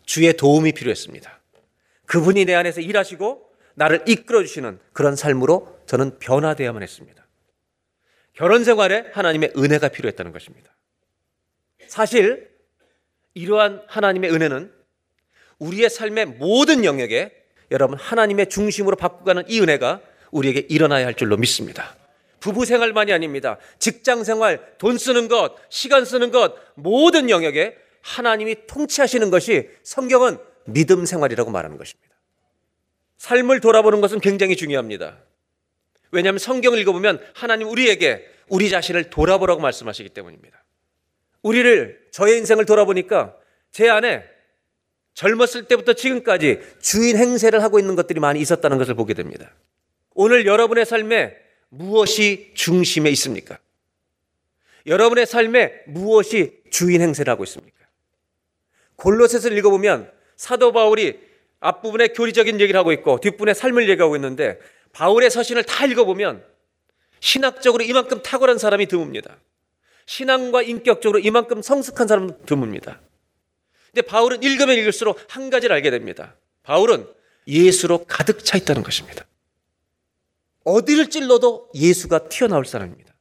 주의 0.04 0.32
도움이 0.36 0.72
필요했습니다. 0.72 1.40
그분이 2.06 2.44
내 2.44 2.54
안에서 2.54 2.80
일하시고 2.80 3.50
나를 3.74 4.04
이끌어 4.06 4.42
주시는 4.42 4.78
그런 4.92 5.16
삶으로 5.16 5.80
저는 5.86 6.18
변화되어야만 6.18 6.82
했습니다. 6.82 7.26
결혼 8.34 8.62
생활에 8.64 9.06
하나님의 9.12 9.52
은혜가 9.56 9.88
필요했다는 9.88 10.32
것입니다. 10.32 10.70
사실 11.86 12.50
이러한 13.32 13.82
하나님의 13.86 14.30
은혜는 14.30 14.72
우리의 15.58 15.88
삶의 15.88 16.26
모든 16.26 16.84
영역에 16.84 17.32
여러분 17.70 17.98
하나님의 17.98 18.50
중심으로 18.50 18.96
바꾸가는 18.96 19.44
이 19.48 19.60
은혜가 19.60 20.02
우리에게 20.32 20.66
일어나야 20.68 21.06
할 21.06 21.14
줄로 21.14 21.38
믿습니다. 21.38 21.96
부부 22.40 22.64
생활만이 22.64 23.12
아닙니다. 23.12 23.59
직장 23.79 24.24
생활, 24.24 24.76
돈 24.79 24.98
쓰는 24.98 25.29
것, 25.29 25.55
시간 25.68 26.05
쓰는 26.05 26.31
것, 26.31 26.55
모든 26.74 27.31
영역에 27.31 27.76
하나님이 28.03 28.66
통치하시는 28.66 29.31
것이 29.31 29.68
성경은 29.83 30.38
믿음 30.64 31.05
생활이라고 31.05 31.50
말하는 31.50 31.76
것입니다. 31.76 32.14
삶을 33.18 33.61
돌아보는 33.61 34.00
것은 34.00 34.20
굉장히 34.20 34.57
중요합니다. 34.57 35.18
왜냐하면 36.11 36.38
성경을 36.38 36.79
읽어보면 36.79 37.20
하나님 37.35 37.68
우리에게 37.68 38.26
우리 38.48 38.68
자신을 38.68 39.11
돌아보라고 39.11 39.61
말씀하시기 39.61 40.09
때문입니다. 40.09 40.64
우리를 41.42 42.09
저의 42.11 42.38
인생을 42.38 42.64
돌아보니까 42.64 43.37
제 43.70 43.88
안에 43.88 44.24
젊었을 45.14 45.68
때부터 45.68 45.92
지금까지 45.92 46.61
주인 46.81 47.16
행세를 47.16 47.62
하고 47.62 47.79
있는 47.79 47.94
것들이 47.94 48.20
많이 48.20 48.40
있었다는 48.40 48.79
것을 48.79 48.94
보게 48.94 49.14
됩니다. 49.14 49.55
오늘 50.14 50.46
여러분의 50.46 50.87
삶에 50.87 51.37
무엇이 51.70 52.50
중심에 52.54 53.11
있습니까? 53.11 53.59
여러분의 54.87 55.26
삶에 55.26 55.83
무엇이 55.87 56.61
주인 56.70 57.00
행세를 57.00 57.30
하고 57.30 57.44
있습니까? 57.44 57.78
골로새서를 58.96 59.56
읽어보면 59.59 60.11
사도 60.37 60.72
바울이 60.72 61.18
앞부분에 61.61 62.09
교리적인 62.09 62.61
얘기를 62.61 62.78
하고 62.78 62.92
있고 62.92 63.20
뒷부분에 63.20 63.54
삶을 63.54 63.88
얘기하고 63.90 64.16
있는데 64.16 64.59
바울의 64.92 65.30
서신을 65.30 65.64
다 65.64 65.87
읽어보면 65.87 66.44
신학적으로 67.20 67.85
이만큼 67.85 68.22
탁월한 68.22 68.59
사람이 68.59 68.87
드뭅니다. 68.87 69.37
신앙과 70.06 70.62
인격적으로 70.62 71.18
이만큼 71.18 71.62
성숙한 71.62 72.09
사람은 72.09 72.44
드뭅니다. 72.46 72.98
근데 73.87 74.02
바울은 74.02 74.42
읽으면 74.42 74.76
읽을수록 74.78 75.18
한 75.28 75.50
가지를 75.50 75.76
알게 75.76 75.90
됩니다. 75.90 76.35
바울은 76.62 77.06
예수로 77.46 78.04
가득 78.06 78.44
차 78.44 78.56
있다는 78.56 78.83
것입니다. 78.83 79.24
어디를 80.64 81.10
찔러도 81.10 81.70
예수가 81.74 82.28
튀어나올 82.28 82.64
사람입니다. 82.64 83.14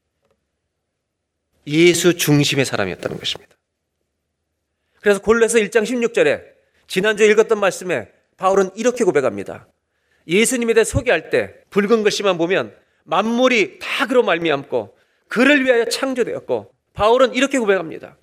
예수 1.67 2.15
중심의 2.15 2.65
사람이었다는 2.65 3.17
것입니다. 3.17 3.55
그래서 5.01 5.21
골로서 5.21 5.59
1장 5.59 5.83
16절에 5.83 6.43
지난주에 6.87 7.27
읽었던 7.27 7.59
말씀에 7.59 8.11
바울은 8.37 8.71
이렇게 8.75 9.03
고백합니다. 9.03 9.67
예수님에 10.27 10.73
대해 10.73 10.83
소개할 10.83 11.29
때 11.29 11.55
붉은 11.69 12.03
글씨만 12.03 12.37
보면 12.37 12.75
만물이 13.03 13.79
다 13.79 14.07
그로 14.07 14.23
말미암고 14.23 14.95
그를 15.27 15.65
위하여 15.65 15.85
창조되었고 15.85 16.71
바울은 16.93 17.33
이렇게 17.33 17.59
고백합니다. 17.59 18.17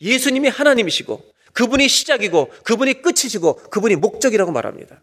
예수님이 0.00 0.48
하나님이시고 0.48 1.24
그분이 1.52 1.88
시작이고 1.88 2.50
그분이 2.64 3.02
끝이시고 3.02 3.56
그분이 3.70 3.96
목적이라고 3.96 4.52
말합니다. 4.52 5.02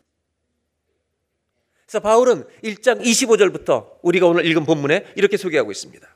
그래서 1.93 2.01
바울은 2.01 2.45
1장 2.63 3.03
25절부터 3.03 3.99
우리가 4.01 4.25
오늘 4.25 4.47
읽은 4.47 4.65
본문에 4.65 5.13
이렇게 5.15 5.37
소개하고 5.37 5.71
있습니다. 5.71 6.07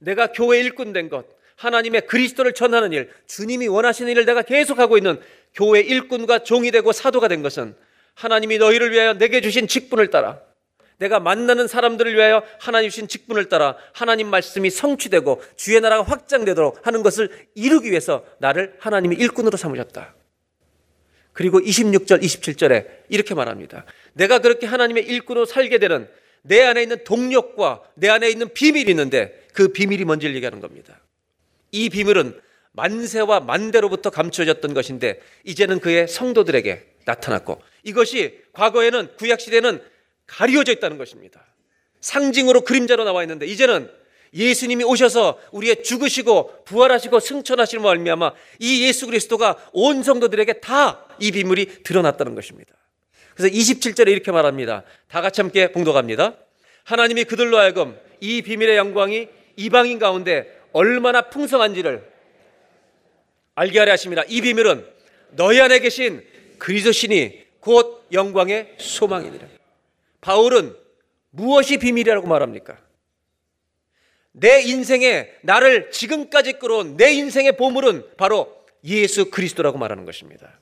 내가 0.00 0.32
교회 0.32 0.58
일꾼 0.58 0.92
된 0.92 1.08
것, 1.08 1.26
하나님의 1.54 2.08
그리스도를 2.08 2.54
전하는 2.54 2.92
일, 2.92 3.08
주님이 3.28 3.68
원하시는 3.68 4.10
일을 4.10 4.24
내가 4.24 4.42
계속하고 4.42 4.96
있는 4.96 5.20
교회 5.54 5.78
일꾼과 5.78 6.40
종이 6.40 6.72
되고 6.72 6.90
사도가 6.90 7.28
된 7.28 7.40
것은 7.40 7.76
하나님이 8.14 8.58
너희를 8.58 8.90
위하여 8.90 9.12
내게 9.12 9.40
주신 9.40 9.68
직분을 9.68 10.10
따라 10.10 10.40
내가 10.98 11.20
만나는 11.20 11.68
사람들을 11.68 12.12
위하여 12.16 12.42
하나님 12.58 12.90
주신 12.90 13.06
직분을 13.06 13.48
따라 13.48 13.76
하나님 13.92 14.26
말씀이 14.26 14.70
성취되고 14.70 15.40
주의 15.54 15.80
나라가 15.80 16.02
확장되도록 16.02 16.84
하는 16.84 17.04
것을 17.04 17.30
이루기 17.54 17.92
위해서 17.92 18.24
나를 18.38 18.74
하나님이 18.80 19.14
일꾼으로 19.14 19.56
삼으셨다. 19.56 20.16
그리고 21.32 21.60
26절, 21.60 22.22
27절에 22.22 22.86
이렇게 23.08 23.34
말합니다. 23.34 23.84
내가 24.14 24.38
그렇게 24.38 24.66
하나님의 24.66 25.04
일꾼으로 25.06 25.44
살게 25.44 25.78
되는 25.78 26.08
내 26.42 26.62
안에 26.62 26.82
있는 26.82 27.04
동력과 27.04 27.82
내 27.94 28.08
안에 28.08 28.28
있는 28.28 28.52
비밀이 28.52 28.90
있는데 28.90 29.46
그 29.54 29.68
비밀이 29.68 30.04
뭔지를 30.04 30.34
얘기하는 30.34 30.60
겁니다. 30.60 31.00
이 31.70 31.88
비밀은 31.88 32.40
만세와 32.72 33.40
만대로부터 33.40 34.10
감춰졌던 34.10 34.74
것인데 34.74 35.20
이제는 35.44 35.80
그의 35.80 36.08
성도들에게 36.08 36.86
나타났고 37.04 37.60
이것이 37.84 38.40
과거에는 38.52 39.16
구약 39.16 39.40
시대는 39.40 39.82
가리워져 40.26 40.72
있다는 40.72 40.98
것입니다. 40.98 41.44
상징으로 42.00 42.62
그림자로 42.62 43.04
나와 43.04 43.22
있는데 43.22 43.46
이제는 43.46 43.90
예수님이 44.34 44.84
오셔서 44.84 45.38
우리의 45.52 45.82
죽으시고 45.82 46.64
부활하시고 46.64 47.20
승천하시는 47.20 47.82
말미암아 47.84 48.32
이 48.60 48.86
예수 48.86 49.06
그리스도가 49.06 49.58
온 49.72 50.02
성도들에게 50.02 50.54
다 50.54 51.06
이 51.22 51.30
비밀이 51.30 51.84
드러났다는 51.84 52.34
것입니다. 52.34 52.74
그래서 53.34 53.54
27절에 53.54 54.08
이렇게 54.08 54.30
말합니다. 54.30 54.84
다 55.08 55.20
같이 55.20 55.40
함께 55.40 55.72
봉독합니다. 55.72 56.34
하나님이 56.84 57.24
그들로 57.24 57.58
하여금 57.58 57.98
이 58.20 58.42
비밀의 58.42 58.76
영광이 58.76 59.28
이방인 59.56 59.98
가운데 59.98 60.60
얼마나 60.72 61.22
풍성한지를 61.22 62.10
알게 63.54 63.78
하려 63.78 63.92
하십니다. 63.92 64.22
이 64.28 64.40
비밀은 64.40 64.86
너희 65.32 65.60
안에 65.60 65.78
계신 65.80 66.24
그리스도 66.58 66.92
신이 66.92 67.42
곧 67.60 68.06
영광의 68.12 68.74
소망이니라. 68.78 69.46
바울은 70.20 70.74
무엇이 71.30 71.78
비밀이라고 71.78 72.26
말합니까? 72.26 72.78
내 74.32 74.62
인생에 74.62 75.30
나를 75.42 75.90
지금까지 75.90 76.54
끌어온 76.54 76.96
내 76.96 77.12
인생의 77.12 77.56
보물은 77.56 78.16
바로 78.16 78.64
예수 78.84 79.30
그리스도라고 79.30 79.78
말하는 79.78 80.04
것입니다. 80.04 80.58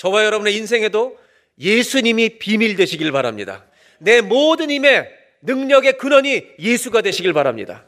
저와 0.00 0.24
여러분의 0.24 0.56
인생에도 0.56 1.18
예수님이 1.58 2.38
비밀 2.38 2.74
되시길 2.74 3.12
바랍니다. 3.12 3.66
내 3.98 4.22
모든 4.22 4.70
힘의 4.70 5.06
능력의 5.42 5.98
근원이 5.98 6.42
예수가 6.58 7.02
되시길 7.02 7.34
바랍니다. 7.34 7.84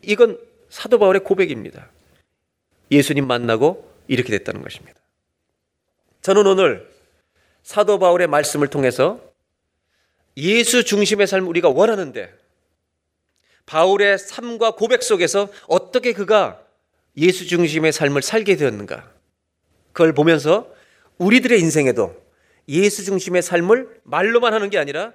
이건 0.00 0.40
사도 0.70 0.98
바울의 0.98 1.24
고백입니다. 1.24 1.90
예수님 2.90 3.26
만나고 3.26 3.86
이렇게 4.08 4.30
됐다는 4.30 4.62
것입니다. 4.62 4.98
저는 6.22 6.46
오늘 6.46 6.90
사도 7.62 7.98
바울의 7.98 8.28
말씀을 8.28 8.68
통해서 8.68 9.20
예수 10.38 10.84
중심의 10.84 11.26
삶을 11.26 11.46
우리가 11.48 11.68
원하는데 11.68 12.32
바울의 13.66 14.18
삶과 14.18 14.70
고백 14.70 15.02
속에서 15.02 15.50
어떻게 15.68 16.14
그가 16.14 16.62
예수 17.18 17.46
중심의 17.46 17.92
삶을 17.92 18.22
살게 18.22 18.56
되었는가 18.56 19.12
그걸 19.92 20.14
보면서 20.14 20.71
우리들의 21.22 21.60
인생에도 21.60 22.16
예수 22.68 23.04
중심의 23.04 23.42
삶을 23.42 24.00
말로만 24.02 24.52
하는 24.52 24.70
게 24.70 24.78
아니라 24.78 25.12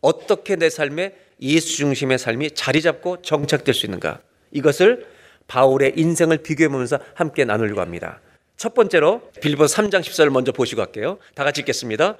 어떻게 0.00 0.56
내 0.56 0.70
삶에 0.70 1.14
예수 1.42 1.76
중심의 1.76 2.18
삶이 2.18 2.52
자리 2.52 2.80
잡고 2.80 3.22
정착될 3.22 3.74
수 3.74 3.86
있는가 3.86 4.20
이것을 4.52 5.06
바울의 5.46 5.94
인생을 5.96 6.38
비교해 6.38 6.68
보면서 6.68 6.98
함께 7.14 7.44
나누려고 7.44 7.80
합니다. 7.80 8.20
첫 8.56 8.74
번째로 8.74 9.22
빌보 9.40 9.64
3장 9.64 10.00
14절 10.00 10.30
먼저 10.30 10.52
보시고 10.52 10.82
갈게요. 10.82 11.18
다 11.34 11.44
같이 11.44 11.60
읽겠습니다. 11.62 12.16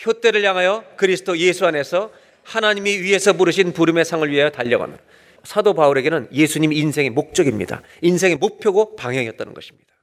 표대를 0.00 0.44
향하여 0.44 0.84
그리스도 0.96 1.38
예수 1.38 1.66
안에서 1.66 2.10
하나님이 2.42 2.98
위에서 2.98 3.32
부르신 3.32 3.72
부름의 3.72 4.04
상을 4.04 4.28
위하여 4.30 4.50
달려가는 4.50 4.96
사도 5.44 5.74
바울에게는 5.74 6.28
예수님 6.32 6.72
인생의 6.72 7.10
목적입니다. 7.10 7.82
인생의 8.02 8.36
목표고 8.36 8.96
방향이었다는 8.96 9.54
것입니다. 9.54 9.93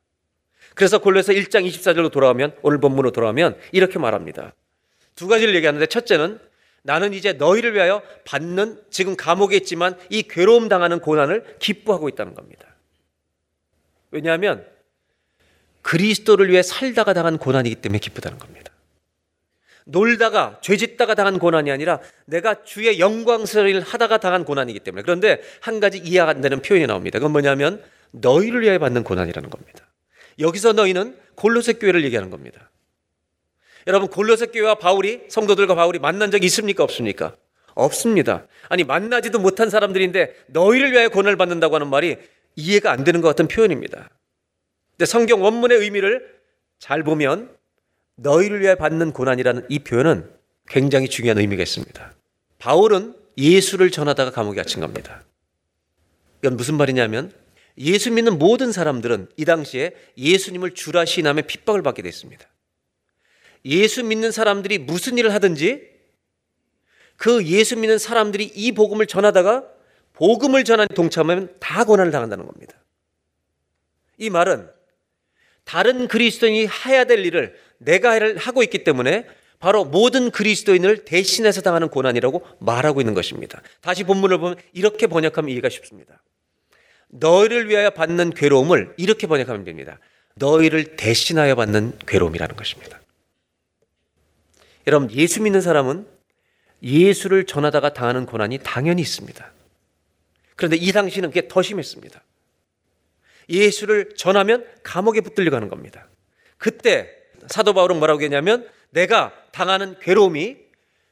그래서 0.73 0.99
골로새 0.99 1.33
1장 1.35 1.67
24절로 1.67 2.11
돌아오면 2.11 2.55
오늘 2.61 2.79
본문으로 2.79 3.11
돌아오면 3.11 3.57
이렇게 3.71 3.99
말합니다. 3.99 4.53
두 5.15 5.27
가지를 5.27 5.55
얘기하는데 5.55 5.85
첫째는 5.85 6.39
나는 6.83 7.13
이제 7.13 7.33
너희를 7.33 7.75
위하여 7.75 8.01
받는 8.25 8.81
지금 8.89 9.15
감옥에 9.15 9.55
있지만 9.57 9.95
이 10.09 10.23
괴로움 10.23 10.67
당하는 10.67 10.99
고난을 10.99 11.57
기뻐하고 11.59 12.09
있다는 12.09 12.33
겁니다. 12.33 12.67
왜냐하면 14.09 14.65
그리스도를 15.81 16.49
위해 16.49 16.61
살다가 16.61 17.13
당한 17.13 17.37
고난이기 17.37 17.75
때문에 17.75 17.99
기쁘다는 17.99 18.37
겁니다. 18.37 18.71
놀다가 19.85 20.59
죄짓다가 20.61 21.15
당한 21.15 21.39
고난이 21.39 21.71
아니라 21.71 21.99
내가 22.25 22.63
주의 22.63 22.99
영광스러운 22.99 23.81
하다가 23.81 24.17
당한 24.19 24.45
고난이기 24.45 24.79
때문에 24.79 25.01
그런데 25.01 25.41
한 25.59 25.79
가지 25.79 25.97
이해가 25.97 26.29
안 26.29 26.41
되는 26.41 26.61
표현이 26.61 26.87
나옵니다. 26.87 27.19
그건 27.19 27.31
뭐냐면 27.31 27.83
너희를 28.11 28.61
위해 28.61 28.77
받는 28.77 29.03
고난이라는 29.03 29.49
겁니다. 29.49 29.90
여기서 30.39 30.73
너희는 30.73 31.17
골로새 31.35 31.73
교회를 31.73 32.03
얘기하는 32.05 32.29
겁니다. 32.29 32.69
여러분 33.87 34.09
골로새 34.09 34.47
교회와 34.47 34.75
바울이 34.75 35.21
성도들과 35.27 35.75
바울이 35.75 35.99
만난 35.99 36.31
적이 36.31 36.45
있습니까 36.47 36.83
없습니까? 36.83 37.35
없습니다. 37.73 38.47
아니 38.69 38.83
만나지도 38.83 39.39
못한 39.39 39.69
사람들인데 39.69 40.35
너희를 40.47 40.91
위하여 40.91 41.09
고난을 41.09 41.37
받는다고 41.37 41.75
하는 41.75 41.89
말이 41.89 42.17
이해가 42.55 42.91
안 42.91 43.03
되는 43.03 43.21
것 43.21 43.29
같은 43.29 43.47
표현입니다. 43.47 44.09
근데 44.91 45.05
성경 45.05 45.41
원문의 45.41 45.79
의미를 45.79 46.39
잘 46.79 47.03
보면 47.03 47.55
너희를 48.15 48.61
위하여 48.61 48.75
받는 48.75 49.13
고난이라는 49.13 49.65
이 49.69 49.79
표현은 49.79 50.29
굉장히 50.67 51.07
중요한 51.07 51.37
의미가 51.39 51.63
있습니다. 51.63 52.13
바울은 52.59 53.15
예수를 53.37 53.89
전하다가 53.89 54.31
감옥에 54.31 54.57
갇힌 54.57 54.81
겁니다. 54.81 55.23
이건 56.43 56.57
무슨 56.57 56.75
말이냐면 56.75 57.31
예수 57.77 58.11
믿는 58.11 58.37
모든 58.37 58.71
사람들은 58.71 59.29
이 59.37 59.45
당시에 59.45 59.93
예수님을 60.17 60.71
주라 60.71 61.05
시인함에 61.05 61.43
핍박을 61.43 61.81
받게 61.81 62.01
됐습니다. 62.01 62.47
예수 63.65 64.03
믿는 64.03 64.31
사람들이 64.31 64.79
무슨 64.79 65.17
일을 65.17 65.33
하든지 65.33 65.89
그 67.17 67.45
예수 67.45 67.77
믿는 67.77 67.97
사람들이 67.97 68.45
이 68.55 68.71
복음을 68.71 69.05
전하다가 69.05 69.65
복음을 70.13 70.63
전한 70.63 70.87
동참하면 70.87 71.55
다 71.59 71.83
고난을 71.83 72.11
당한다는 72.11 72.45
겁니다. 72.45 72.75
이 74.17 74.29
말은 74.29 74.69
다른 75.63 76.07
그리스도인이 76.07 76.67
해야 76.85 77.05
될 77.05 77.25
일을 77.25 77.55
내가 77.77 78.19
하고 78.37 78.63
있기 78.63 78.83
때문에 78.83 79.27
바로 79.59 79.85
모든 79.85 80.31
그리스도인을 80.31 81.05
대신해서 81.05 81.61
당하는 81.61 81.89
고난이라고 81.89 82.45
말하고 82.59 82.99
있는 82.99 83.13
것입니다. 83.13 83.61
다시 83.79 84.03
본문을 84.03 84.39
보면 84.39 84.55
이렇게 84.73 85.05
번역하면 85.05 85.51
이해가 85.51 85.69
쉽습니다. 85.69 86.21
너희를 87.11 87.69
위하여 87.69 87.89
받는 87.89 88.31
괴로움을 88.31 88.93
이렇게 88.97 89.27
번역하면 89.27 89.63
됩니다. 89.63 89.99
너희를 90.35 90.95
대신하여 90.95 91.55
받는 91.55 91.99
괴로움이라는 92.07 92.55
것입니다. 92.55 92.99
여러분, 94.87 95.11
예수 95.11 95.41
믿는 95.41 95.61
사람은 95.61 96.07
예수를 96.81 97.45
전하다가 97.45 97.93
당하는 97.93 98.25
고난이 98.25 98.59
당연히 98.63 99.01
있습니다. 99.01 99.51
그런데 100.55 100.77
이 100.77 100.91
당시는 100.91 101.29
그게 101.29 101.47
더 101.47 101.61
심했습니다. 101.61 102.23
예수를 103.49 104.11
전하면 104.15 104.65
감옥에 104.83 105.21
붙들려 105.21 105.51
가는 105.51 105.67
겁니다. 105.67 106.07
그때 106.57 107.09
사도 107.47 107.73
바울은 107.73 107.97
뭐라고 107.97 108.21
했냐면 108.21 108.67
내가 108.91 109.33
당하는 109.51 109.99
괴로움이 109.99 110.57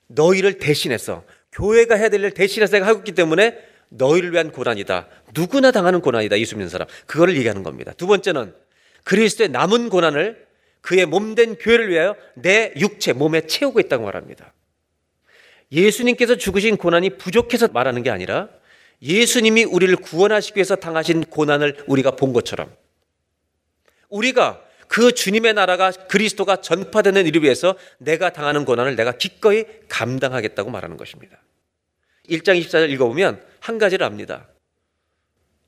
너희를 0.07 0.57
대신해서 0.59 1.23
교회가 1.51 1.95
해야 1.95 2.09
될 2.09 2.23
일 2.23 2.31
대신해서 2.31 2.71
내가 2.73 2.87
하고 2.87 2.99
있기 2.99 3.11
때문에 3.11 3.57
너희를 3.89 4.31
위한 4.31 4.51
고난이다. 4.51 5.07
누구나 5.35 5.71
당하는 5.71 6.01
고난이다. 6.01 6.39
예수 6.39 6.55
믿는 6.55 6.69
사람. 6.69 6.87
그거를 7.05 7.35
얘기하는 7.37 7.63
겁니다. 7.63 7.93
두 7.97 8.07
번째는 8.07 8.53
그리스도의 9.03 9.49
남은 9.49 9.89
고난을 9.89 10.47
그의 10.81 11.05
몸된 11.05 11.55
교회를 11.55 11.89
위하여 11.89 12.15
내 12.35 12.73
육체, 12.77 13.13
몸에 13.13 13.41
채우고 13.47 13.79
있다고 13.79 14.05
말합니다. 14.05 14.53
예수님께서 15.71 16.35
죽으신 16.35 16.77
고난이 16.77 17.17
부족해서 17.17 17.67
말하는 17.67 18.01
게 18.03 18.09
아니라 18.09 18.49
예수님이 19.01 19.63
우리를 19.65 19.95
구원하시기 19.97 20.57
위해서 20.57 20.75
당하신 20.75 21.25
고난을 21.25 21.83
우리가 21.87 22.11
본 22.15 22.33
것처럼 22.33 22.73
우리가 24.09 24.63
그 24.87 25.11
주님의 25.11 25.53
나라가 25.53 25.91
그리스도가 25.91 26.57
전파되는 26.57 27.27
일을 27.27 27.43
위해서 27.43 27.75
내가 27.99 28.31
당하는 28.31 28.65
고난을 28.65 28.95
내가 28.95 29.11
기꺼이 29.11 29.65
감당하겠다고 29.87 30.71
말하는 30.71 30.97
것입니다. 30.97 31.37
1장 32.27 32.59
24절 32.59 32.89
읽어보면 32.89 33.48
한 33.59 33.77
가지를 33.77 34.05
압니다. 34.05 34.47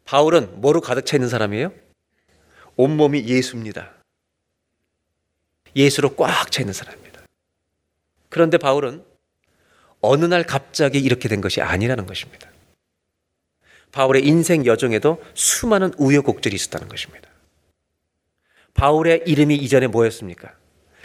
바울은 0.05 0.61
뭐로 0.61 0.81
가득 0.81 1.05
차 1.05 1.17
있는 1.17 1.29
사람이에요? 1.29 1.73
온몸이 2.75 3.27
예수입니다. 3.27 3.93
예수로 5.75 6.15
꽉 6.15 6.51
차 6.51 6.61
있는 6.61 6.73
사람입니다. 6.73 7.21
그런데 8.29 8.57
바울은 8.57 9.05
어느 10.01 10.25
날 10.25 10.43
갑자기 10.43 10.99
이렇게 10.99 11.29
된 11.29 11.41
것이 11.41 11.61
아니라는 11.61 12.05
것입니다. 12.05 12.49
바울의 13.91 14.25
인생 14.25 14.65
여정에도 14.65 15.21
수많은 15.33 15.93
우여곡절이 15.97 16.55
있었다는 16.55 16.87
것입니다. 16.87 17.29
바울의 18.73 19.23
이름이 19.25 19.55
이전에 19.57 19.87
뭐였습니까? 19.87 20.55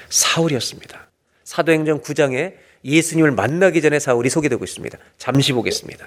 사울이었습니다. 0.08 1.10
사도행전 1.44 2.00
9장에 2.00 2.56
예수님을 2.84 3.32
만나기 3.32 3.82
전에 3.82 3.98
사울이 3.98 4.30
소개되고 4.30 4.64
있습니다. 4.64 4.98
잠시 5.18 5.52
보겠습니다. 5.52 6.06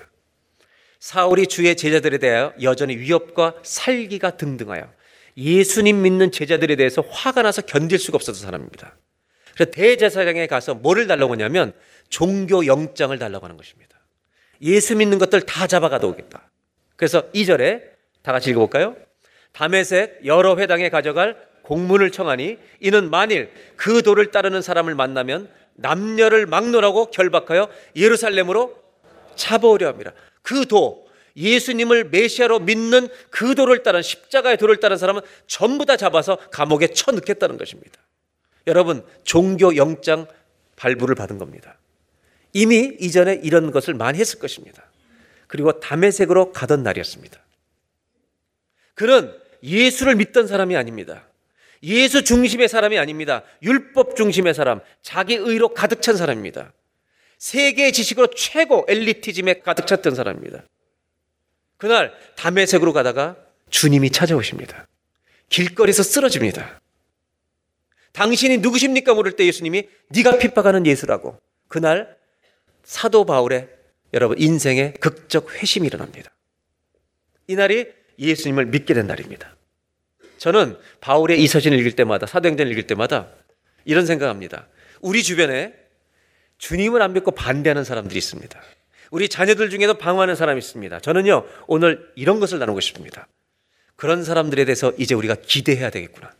사울이 0.99 1.47
주의 1.47 1.75
제자들에 1.75 2.17
대하여 2.17 2.53
여전히 2.61 2.97
위협과 2.97 3.55
살기가 3.63 4.37
등등하여 4.37 4.91
예수님 5.37 6.01
믿는 6.01 6.31
제자들에 6.31 6.75
대해서 6.75 7.01
화가 7.09 7.41
나서 7.41 7.61
견딜 7.61 7.97
수가 7.97 8.17
없었던 8.17 8.41
사람입니다. 8.41 8.95
그래서 9.53 9.71
대제사장에 9.71 10.47
가서 10.47 10.75
뭐를 10.75 11.07
달라고 11.07 11.33
하냐면 11.33 11.73
종교 12.09 12.65
영장을 12.65 13.17
달라고 13.17 13.45
하는 13.45 13.55
것입니다. 13.55 13.97
예수 14.61 14.95
믿는 14.95 15.19
것들 15.19 15.41
다 15.41 15.67
잡아가도 15.67 16.09
오겠다. 16.09 16.49
그래서 16.97 17.31
2절에 17.31 17.81
다 18.21 18.33
같이 18.33 18.49
읽어볼까요? 18.49 18.97
담에색 19.53 20.21
여러 20.25 20.57
회당에 20.57 20.89
가져갈 20.89 21.37
공문을 21.63 22.11
청하니 22.11 22.57
이는 22.81 23.09
만일 23.09 23.51
그 23.77 24.01
도를 24.01 24.31
따르는 24.31 24.61
사람을 24.61 24.95
만나면 24.95 25.49
남녀를 25.75 26.45
막론하고 26.45 27.11
결박하여 27.11 27.69
예루살렘으로 27.95 28.77
잡아오려 29.35 29.87
합니다. 29.87 30.11
그 30.41 30.65
도, 30.65 31.07
예수님을 31.35 32.05
메시아로 32.05 32.59
믿는 32.59 33.07
그 33.29 33.55
도를 33.55 33.83
따른 33.83 34.01
십자가의 34.01 34.57
도를 34.57 34.77
따른 34.77 34.97
사람은 34.97 35.21
전부 35.47 35.85
다 35.85 35.95
잡아서 35.95 36.37
감옥에 36.51 36.87
쳐넣겠다는 36.87 37.57
것입니다. 37.57 37.99
여러분, 38.67 39.05
종교 39.23 39.75
영장 39.75 40.27
발부를 40.75 41.15
받은 41.15 41.37
겁니다. 41.37 41.77
이미 42.53 42.97
이전에 42.99 43.39
이런 43.43 43.71
것을 43.71 43.93
많이 43.93 44.19
했을 44.19 44.39
것입니다. 44.39 44.83
그리고 45.47 45.79
담의색으로 45.79 46.51
가던 46.51 46.83
날이었습니다. 46.83 47.39
그는 48.95 49.33
예수를 49.63 50.15
믿던 50.15 50.47
사람이 50.47 50.75
아닙니다. 50.75 51.25
예수 51.83 52.23
중심의 52.23 52.67
사람이 52.67 52.99
아닙니다. 52.99 53.43
율법 53.63 54.15
중심의 54.15 54.53
사람, 54.53 54.81
자기 55.01 55.35
의로 55.35 55.69
가득 55.69 56.01
찬 56.01 56.17
사람입니다. 56.17 56.73
세계의 57.39 57.93
지식으로 57.93 58.27
최고 58.35 58.85
엘리티즘에 58.87 59.61
가득 59.61 59.87
찼던 59.87 60.13
사람입니다. 60.13 60.63
그날 61.77 62.13
담의색으로 62.35 62.93
가다가 62.93 63.37
주님이 63.69 64.11
찾아오십니다. 64.11 64.87
길거리에서 65.47 66.03
쓰러집니다. 66.03 66.79
당신이 68.11 68.57
누구십니까 68.57 69.13
물을 69.13 69.31
때 69.31 69.45
예수님이 69.45 69.87
네가 70.09 70.37
핍박하는 70.37 70.85
예수라고. 70.85 71.39
그날 71.69 72.17
사도 72.83 73.25
바울의 73.25 73.69
여러분 74.13 74.37
인생의 74.39 74.95
극적 74.99 75.53
회심이 75.55 75.87
일어납니다. 75.87 76.31
이날이 77.47 77.87
예수님을 78.17 78.65
믿게 78.65 78.93
된 78.93 79.07
날입니다. 79.07 79.55
저는 80.37 80.77
바울의 80.99 81.41
이 81.41 81.47
서신을 81.47 81.77
읽을 81.79 81.93
때마다 81.93 82.25
사도행전을 82.25 82.71
읽을 82.73 82.87
때마다 82.87 83.29
이런 83.85 84.05
생각합니다. 84.05 84.67
우리 85.01 85.23
주변에 85.23 85.73
주님을 86.59 87.01
안 87.01 87.13
믿고 87.13 87.31
반대하는 87.31 87.83
사람들이 87.83 88.17
있습니다. 88.17 88.61
우리 89.11 89.27
자녀들 89.27 89.71
중에도 89.71 89.95
방황하는 89.95 90.35
사람이 90.35 90.59
있습니다. 90.59 90.99
저는요 90.99 91.45
오늘 91.67 92.11
이런 92.15 92.39
것을 92.39 92.59
나누고 92.59 92.79
싶습니다. 92.81 93.27
그런 93.95 94.23
사람들에 94.23 94.65
대해서 94.65 94.93
이제 94.97 95.15
우리가 95.15 95.35
기대해야 95.35 95.89
되겠구나. 95.89 96.31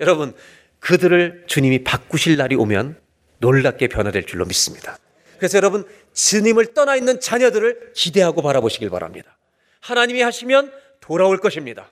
여러분 0.00 0.34
그들을 0.80 1.44
주님이 1.46 1.84
바꾸실 1.84 2.36
날이 2.36 2.56
오면 2.56 3.00
놀랍게 3.38 3.88
변화될 3.88 4.24
줄로 4.24 4.44
믿습니다. 4.44 4.98
그래서 5.38 5.56
여러분 5.56 5.84
주님을 6.14 6.74
떠나 6.74 6.96
있는 6.96 7.20
자녀들을 7.20 7.92
기대하고 7.94 8.42
바라보시길 8.42 8.90
바랍니다. 8.90 9.36
하나님이 9.80 10.22
하시면 10.22 10.72
돌아올 11.00 11.38
것입니다. 11.38 11.90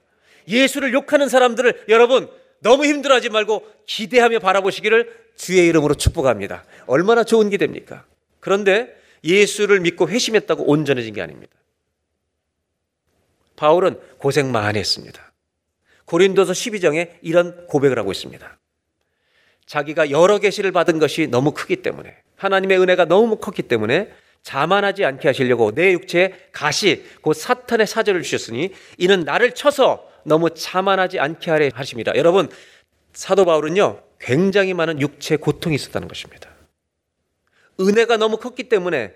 예수를 0.49 0.93
욕하는 0.93 1.29
사람들을 1.29 1.85
여러분 1.88 2.29
너무 2.64 2.87
힘들어하지 2.87 3.29
말고 3.29 3.62
기대하며 3.87 4.38
바라보시기를 4.38 5.24
주의 5.37 5.68
이름으로 5.68 5.94
축복합니다. 5.94 6.64
얼마나 6.87 7.22
좋은 7.22 7.50
기대입니까? 7.50 8.07
그런데 8.40 8.96
예수를 9.22 9.81
믿고 9.81 10.09
회심했다고 10.09 10.64
온전해진 10.64 11.12
게 11.12 11.20
아닙니다. 11.20 11.53
바울은 13.57 14.00
고생 14.16 14.50
많이 14.50 14.79
했습니다. 14.79 15.33
고린도서 16.07 16.53
12장에 16.53 17.11
이런 17.20 17.66
고백을 17.66 17.98
하고 17.98 18.12
있습니다. 18.12 18.59
자기가 19.66 20.11
여러 20.11 20.38
계시를 20.38 20.72
받은 20.72 20.98
것이 20.98 21.27
너무 21.27 21.53
크기 21.53 21.77
때문에 21.77 22.16
하나님의 22.37 22.81
은혜가 22.81 23.05
너무 23.05 23.37
컸기 23.37 23.62
때문에 23.62 24.11
자만하지 24.42 25.05
않게 25.05 25.29
하시려고 25.29 25.72
내 25.72 25.92
육체에 25.92 26.48
가시 26.50 27.05
곧 27.20 27.35
사탄의 27.35 27.87
사절을 27.87 28.22
주셨으니 28.22 28.72
이는 28.96 29.20
나를 29.20 29.53
쳐서 29.53 30.13
너무 30.25 30.51
자만하지 30.51 31.19
않게 31.21 31.51
하려 31.51 31.71
하십니다. 31.75 32.13
여러분 32.17 32.49
사도 33.13 33.45
바울은요 33.45 34.01
굉장히 34.21 34.75
많은 34.75 35.01
육체 35.01 35.37
고통이 35.37 35.75
있었다는 35.77 36.09
것입니다. 36.09 36.51
은혜가 37.81 38.17
너무 38.17 38.39
컸기 38.39 38.65
때문에 38.65 39.15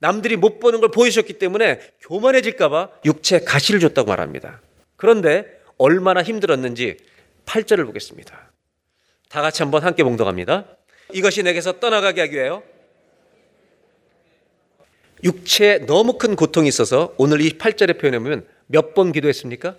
남들이 0.00 0.36
못 0.36 0.58
보는 0.58 0.80
걸 0.80 0.90
보이셨기 0.90 1.34
때문에 1.34 1.80
교만해질까봐 2.00 2.88
육체 3.04 3.40
가시를 3.40 3.80
줬다고 3.80 4.08
말합니다. 4.08 4.60
그런데 4.96 5.46
얼마나 5.78 6.22
힘들었는지 6.22 6.96
8절을 7.46 7.86
보겠습니다. 7.86 8.50
다 9.28 9.42
같이 9.42 9.62
한번 9.62 9.82
함께 9.84 10.02
봉독합니다. 10.04 10.66
이것이 11.12 11.42
내게서 11.42 11.78
떠나가게 11.80 12.20
하기 12.22 12.36
위하여 12.36 12.62
육체에 15.24 15.78
너무 15.86 16.18
큰 16.18 16.34
고통이 16.36 16.68
있어서 16.68 17.14
오늘 17.16 17.40
이 17.40 17.56
8절에 17.58 18.00
표현해 18.00 18.18
보면 18.18 18.46
몇 18.66 18.94
번 18.94 19.12
기도했습니까? 19.12 19.76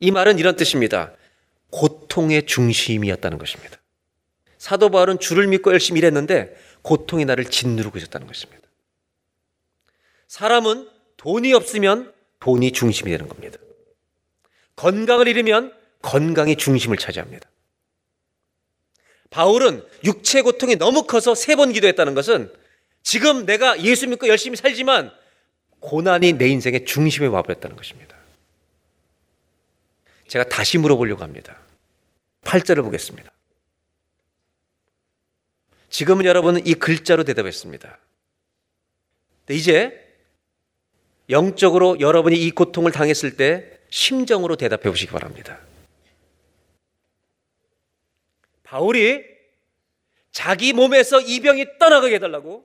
이 0.00 0.10
말은 0.10 0.38
이런 0.38 0.56
뜻입니다. 0.56 1.12
고통의 1.70 2.46
중심이었다는 2.46 3.38
것입니다. 3.38 3.78
사도 4.58 4.90
바울은 4.90 5.18
주를 5.18 5.46
믿고 5.48 5.72
열심히 5.72 5.98
일했는데 5.98 6.56
고통이 6.82 7.24
나를 7.24 7.46
짓누르고 7.46 7.98
있었다는 7.98 8.26
것입니다. 8.26 8.62
사람은 10.28 10.88
돈이 11.16 11.52
없으면 11.52 12.12
돈이 12.40 12.72
중심이 12.72 13.10
되는 13.10 13.28
겁니다. 13.28 13.58
건강을 14.76 15.28
잃으면 15.28 15.72
건강이 16.02 16.56
중심을 16.56 16.98
차지합니다. 16.98 17.48
바울은 19.30 19.84
육체 20.04 20.42
고통이 20.42 20.76
너무 20.76 21.04
커서 21.04 21.34
세 21.34 21.56
번 21.56 21.72
기도했다는 21.72 22.14
것은 22.14 22.52
지금 23.02 23.46
내가 23.46 23.82
예수 23.82 24.06
믿고 24.08 24.28
열심히 24.28 24.56
살지만 24.56 25.10
고난이 25.80 26.34
내 26.34 26.48
인생의 26.48 26.84
중심에 26.84 27.26
와버렸다는 27.26 27.76
것입니다. 27.76 28.15
제가 30.28 30.44
다시 30.44 30.78
물어보려고 30.78 31.22
합니다. 31.22 31.58
8절을 32.42 32.82
보겠습니다. 32.82 33.30
지금은 35.88 36.24
여러분은 36.24 36.66
이 36.66 36.74
글자로 36.74 37.24
대답했습니다. 37.24 37.98
이제 39.50 40.02
영적으로 41.30 41.98
여러분이 42.00 42.36
이 42.36 42.50
고통을 42.50 42.92
당했을 42.92 43.36
때 43.36 43.78
심정으로 43.90 44.56
대답해 44.56 44.82
보시기 44.90 45.10
바랍니다. 45.12 45.60
바울이 48.64 49.24
자기 50.32 50.72
몸에서 50.72 51.20
이 51.20 51.40
병이 51.40 51.78
떠나가게 51.78 52.16
해달라고 52.16 52.64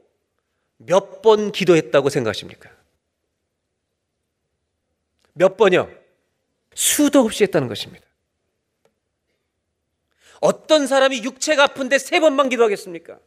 몇 0.78 1.22
번 1.22 1.52
기도했다고 1.52 2.10
생각하십니까? 2.10 2.72
몇 5.34 5.56
번이요? 5.56 6.01
수도 6.74 7.22
없이 7.22 7.44
했다는 7.44 7.68
것입니다. 7.68 8.06
어떤 10.40 10.88
사람이 10.88 11.24
육체가 11.24 11.64
아픈데 11.64 12.00
세 12.00 12.20
번만 12.20 12.50
기도하겠습니까? 12.50 13.20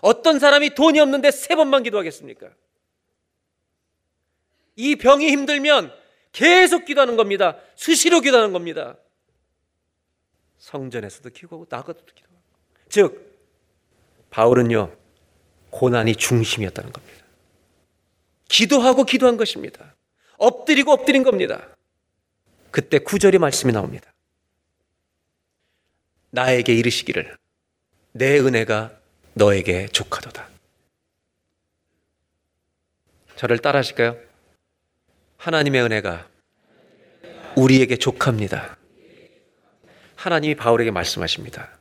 어떤 0.00 0.38
사람이 0.38 0.74
돈이 0.74 0.98
없는데 1.00 1.30
세 1.30 1.54
번만 1.54 1.82
기도하겠습니까? 1.82 2.48
이 4.76 4.96
병이 4.96 5.28
힘들면 5.30 5.92
계속 6.32 6.84
기도하는 6.84 7.16
겁니다. 7.16 7.58
수시로 7.74 8.20
기도하는 8.20 8.52
겁니다. 8.52 8.96
성전에서도 10.58 11.30
기도하고 11.30 11.66
나가서도 11.68 12.06
기도하고. 12.14 12.42
즉 12.88 13.38
바울은요 14.30 14.96
고난이 15.70 16.16
중심이었다는 16.16 16.92
겁니다. 16.92 17.24
기도하고 18.48 19.04
기도한 19.04 19.36
것입니다. 19.36 19.94
엎드리고 20.38 20.92
엎드린 20.92 21.22
겁니다. 21.24 21.76
그때 22.70 22.98
구절이 22.98 23.38
말씀이 23.38 23.72
나옵니다. 23.72 24.12
나에게 26.30 26.74
이르시기를 26.74 27.36
내 28.12 28.38
은혜가 28.38 28.92
너에게 29.34 29.88
족하도다. 29.88 30.48
저를 33.36 33.58
따라 33.58 33.78
하실까요? 33.78 34.16
하나님의 35.36 35.82
은혜가 35.82 36.28
우리에게 37.56 37.96
족합니다. 37.96 38.76
하나님이 40.16 40.56
바울에게 40.56 40.90
말씀하십니다. 40.90 41.78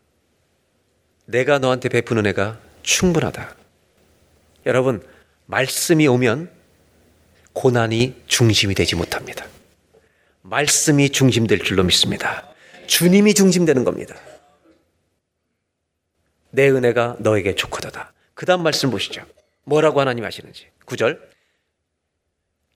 내가 1.25 1.59
너한테 1.59 1.89
베푸는 1.89 2.25
은혜가 2.25 2.59
충분하다. 2.83 3.55
여러분, 4.67 5.05
말씀이 5.47 6.07
오면 6.07 6.51
고난이 7.53 8.23
중심이 8.27 8.75
되지 8.75 8.95
못합니다. 8.95 9.45
말씀이 10.49 11.09
중심될 11.09 11.59
줄로 11.59 11.83
믿습니다. 11.83 12.47
주님이 12.87 13.33
중심되는 13.33 13.83
겁니다. 13.83 14.15
내 16.51 16.69
은혜가 16.69 17.17
너에게 17.19 17.55
좋거다. 17.55 18.13
그 18.33 18.45
다음 18.45 18.63
말씀 18.63 18.89
보시죠. 18.89 19.25
뭐라고 19.65 19.99
하나님 19.99 20.23
하시는지. 20.23 20.67
9절. 20.85 21.19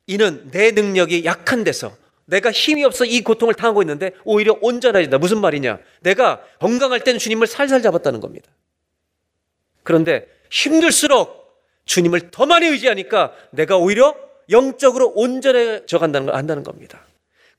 이는 0.08 0.52
내 0.52 0.72
능력이 0.72 1.24
약한 1.24 1.64
데서 1.64 1.96
내가 2.26 2.52
힘이 2.52 2.84
없어 2.84 3.06
이 3.06 3.22
고통을 3.22 3.54
당하고 3.54 3.82
있는데 3.84 4.12
오히려 4.26 4.58
온전해진다. 4.62 5.18
무슨 5.18 5.40
말이냐? 5.40 5.80
내가 6.02 6.42
건강할 6.60 7.04
때는 7.04 7.20
주님을 7.20 7.48
살살 7.48 7.82
잡았다는 7.82 8.20
겁니다. 8.20 8.52
그런데 9.84 10.28
힘들수록 10.50 11.64
주님을 11.86 12.32
더 12.32 12.46
많이 12.46 12.68
의지하니까 12.68 13.34
내가 13.52 13.78
오히려 13.78 14.16
영적으로 14.50 15.14
온전해져 15.16 15.98
간다는 15.98 16.28
걸 16.28 16.36
안다는 16.36 16.64
겁니다. 16.64 17.06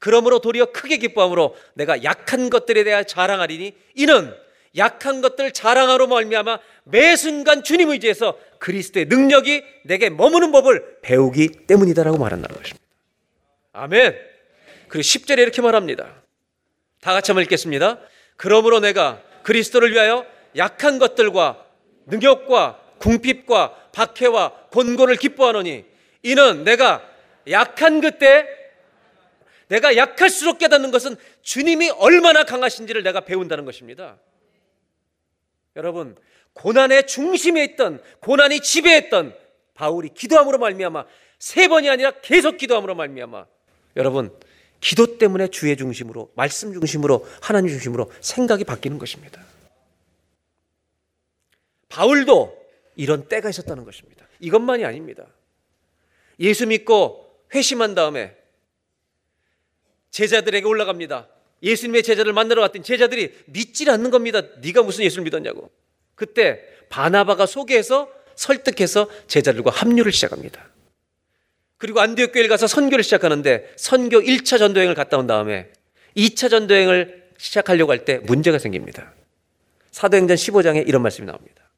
그러므로 0.03 0.41
도리어 0.41 0.73
크게 0.73 0.97
기뻐함으로 0.97 1.55
내가 1.75 2.03
약한 2.03 2.51
것들에 2.51 2.83
대하 2.83 3.05
자랑하리니 3.05 3.73
이는 3.95 4.35
약한 4.77 5.21
것들 5.21 5.53
자랑하러 5.53 6.09
말미암아 6.09 6.59
매 6.83 7.15
순간 7.15 7.63
주님 7.63 7.91
의지해서 7.91 8.37
그리스도의 8.59 9.07
능력이 9.07 9.63
내게 9.85 10.11
머무는 10.11 10.51
법을 10.51 10.99
배우기 11.03 11.67
때문이다라고 11.69 12.19
말한다는 12.19 12.57
것입니다. 12.57 12.85
아멘. 13.75 14.19
그리고 14.89 15.03
10절에 15.03 15.39
이렇게 15.39 15.63
말합니다. 15.63 16.17
다 17.01 17.13
같이 17.13 17.31
한번 17.31 17.45
읽겠습니다. 17.45 18.01
그러므로 18.37 18.81
내가 18.81 19.23
그리스도를 19.45 19.93
위하여 19.93 20.27
약한 20.57 20.99
것들과 20.99 21.65
능욕과 22.07 22.81
궁핍과 22.99 23.91
박해와 23.93 24.51
곤고를 24.73 25.15
기뻐하노니 25.15 25.85
이는 26.25 26.65
내가 26.65 27.09
약한 27.49 28.01
그때 28.01 28.62
내가 29.73 29.97
약할수록 29.97 30.59
깨닫는 30.59 30.91
것은 30.91 31.17
주님이 31.41 31.89
얼마나 31.91 32.45
강하신지를 32.45 33.03
내가 33.03 33.23
배운다는 33.23 33.65
것입니다. 33.65 34.19
여러분, 35.77 36.15
고난의 36.53 37.07
중심에 37.07 37.65
있던 37.65 38.03
고난이 38.21 38.61
지배했던 38.61 39.35
바울이 39.73 40.11
기도함으로 40.11 40.59
말미암아 40.59 41.07
세 41.39 41.69
번이 41.69 41.89
아니라 41.89 42.11
계속 42.21 42.59
기도함으로 42.59 42.95
말미암아 42.95 43.47
여러분 43.97 44.39
기도 44.81 45.17
때문에 45.17 45.49
주의 45.49 45.75
중심으로 45.75 46.31
말씀 46.35 46.75
중심으로 46.75 47.27
하나님 47.41 47.71
중심으로 47.71 48.13
생각이 48.21 48.65
바뀌는 48.65 48.99
것입니다. 48.99 49.43
바울도 51.89 52.63
이런 52.97 53.27
때가 53.27 53.49
있었다는 53.49 53.85
것입니다. 53.85 54.27
이것만이 54.39 54.85
아닙니다. 54.85 55.27
예수 56.39 56.67
믿고 56.67 57.27
회심한 57.55 57.95
다음에 57.95 58.42
제자들에게 60.13 60.65
올라갑니다. 60.67 61.27
예수님의 61.63 62.03
제자를 62.03 62.33
만나러 62.33 62.61
갔더니 62.63 62.85
제자들이 62.85 63.35
믿질 63.47 63.91
않는 63.91 64.11
겁니다. 64.11 64.43
네가 64.61 64.83
무슨 64.83 65.05
예수를 65.05 65.25
믿었냐고. 65.25 65.71
그때 66.15 66.61
바나바가 66.89 67.47
소개해서 67.47 68.09
설득해서 68.37 69.09
제자들과 69.27 69.71
합류를 69.71 70.13
시작합니다. 70.13 70.69
그리고 71.79 72.01
안디옥 72.01 72.33
교회를 72.33 72.49
가서 72.49 72.67
선교를 72.67 73.03
시작하는데 73.03 73.73
선교 73.77 74.21
1차 74.21 74.59
전도행을 74.59 74.95
갔다 74.95 75.19
온 75.19 75.27
다음에 75.27 75.71
2차 76.17 76.49
전도행을 76.51 77.31
시작하려고 77.39 77.91
할 77.91 78.05
때 78.05 78.19
문제가 78.19 78.59
생깁니다. 78.59 79.13
사도행전 79.91 80.37
15장에 80.37 80.87
이런 80.87 81.03
말씀이 81.03 81.27
나옵니다. 81.27 81.71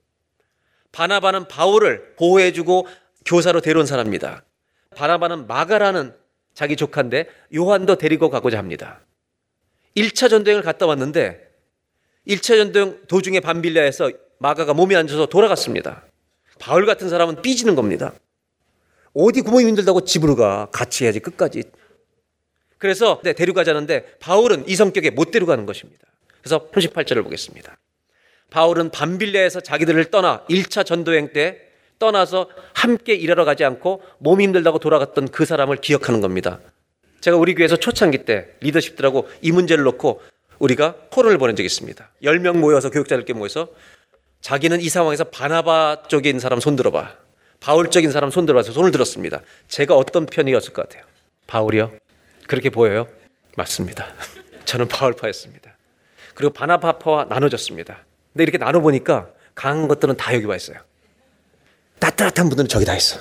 바나바는 0.92 1.49
바울을 1.49 2.14
보호해주고 2.16 2.87
교사로 3.25 3.61
데려온 3.61 3.87
사람입니다. 3.87 4.44
바나바는 4.94 5.47
마가라는 5.47 6.14
자기 6.55 6.77
조카인데 6.77 7.29
요한도 7.55 7.97
데리고 7.97 8.31
가고자 8.31 8.59
합니다. 8.59 9.01
1차 9.97 10.31
전도행을 10.31 10.62
갔다 10.62 10.87
왔는데 10.87 11.49
1차 12.27 12.57
전도행 12.57 13.03
도중에 13.09 13.40
반빌라에서 13.40 14.11
마가가 14.38 14.75
몸이 14.75 14.97
안 14.97 15.07
좋아서 15.07 15.27
돌아갔습니다. 15.27 16.05
바울 16.59 16.87
같은 16.87 17.09
사람은 17.09 17.43
삐지는 17.43 17.75
겁니다. 17.75 18.12
어디 19.12 19.43
구멍이 19.43 19.67
힘들다고 19.67 20.05
집으로 20.05 20.35
가. 20.37 20.69
같이 20.73 21.05
해야지 21.05 21.21
끝까지. 21.21 21.62
그래서 22.79 23.21
네, 23.23 23.33
데려가자는데 23.33 24.19
바울은 24.19 24.69
이 24.69 24.75
성격에 24.75 25.11
못 25.11 25.31
데려가는 25.31 25.67
것입니다. 25.67 26.07
그래서 26.40 26.69
38절을 26.71 27.23
보겠습니다. 27.23 27.79
바울은 28.51 28.90
반빌레에서 28.90 29.61
자기들을 29.61 30.11
떠나 30.11 30.45
1차 30.51 30.85
전도행 30.85 31.33
때 31.33 31.63
떠나서 31.98 32.48
함께 32.72 33.14
일하러 33.14 33.44
가지 33.44 33.64
않고 33.64 34.02
몸이 34.18 34.44
힘들다고 34.44 34.78
돌아갔던 34.78 35.28
그 35.28 35.44
사람을 35.44 35.76
기억하는 35.78 36.20
겁니다. 36.20 36.61
제가 37.20 37.37
우리 37.37 37.54
교회에서 37.54 37.76
초창기 37.76 38.24
때 38.24 38.48
리더십들하고 38.61 39.28
이 39.40 39.52
문제를 39.52 39.85
놓고 39.85 40.20
우리가 40.59 40.96
토론을 41.11 41.38
보낸 41.38 41.57
적이 41.57 41.66
있습니다. 41.66 42.11
10명 42.22 42.59
모여서 42.59 42.90
교육자들께 42.90 43.33
모여서 43.33 43.68
자기는 44.40 44.80
이 44.80 44.88
상황에서 44.88 45.24
바나바 45.24 46.04
쪽인 46.09 46.38
사람 46.38 46.61
손 46.61 46.76
들어 46.76 46.90
봐. 46.90 47.16
바울적인 47.61 48.11
사람 48.12 48.30
손 48.30 48.44
들어 48.44 48.59
봐서 48.59 48.72
손을 48.72 48.90
들었습니다. 48.90 49.40
제가 49.68 49.96
어떤 49.96 50.26
편이었을 50.26 50.74
것 50.74 50.83
같아요? 50.87 51.04
바울이요? 51.46 51.92
그렇게 52.46 52.68
보여요? 52.68 53.09
맞습니다. 53.57 54.07
저는 54.66 54.88
바울파였습니다. 54.88 55.74
그리고 56.35 56.52
바나바파와 56.52 57.26
나눠졌습니다. 57.30 58.04
근데 58.33 58.42
이렇게 58.42 58.59
나눠보니까 58.59 59.30
강한 59.54 59.88
것들은 59.88 60.16
다 60.16 60.35
여기 60.35 60.44
와 60.44 60.57
있어요. 60.57 60.78
따뜻한 62.11 62.49
분들은 62.49 62.69
저기 62.69 62.85
다 62.85 62.97
있어. 62.97 63.19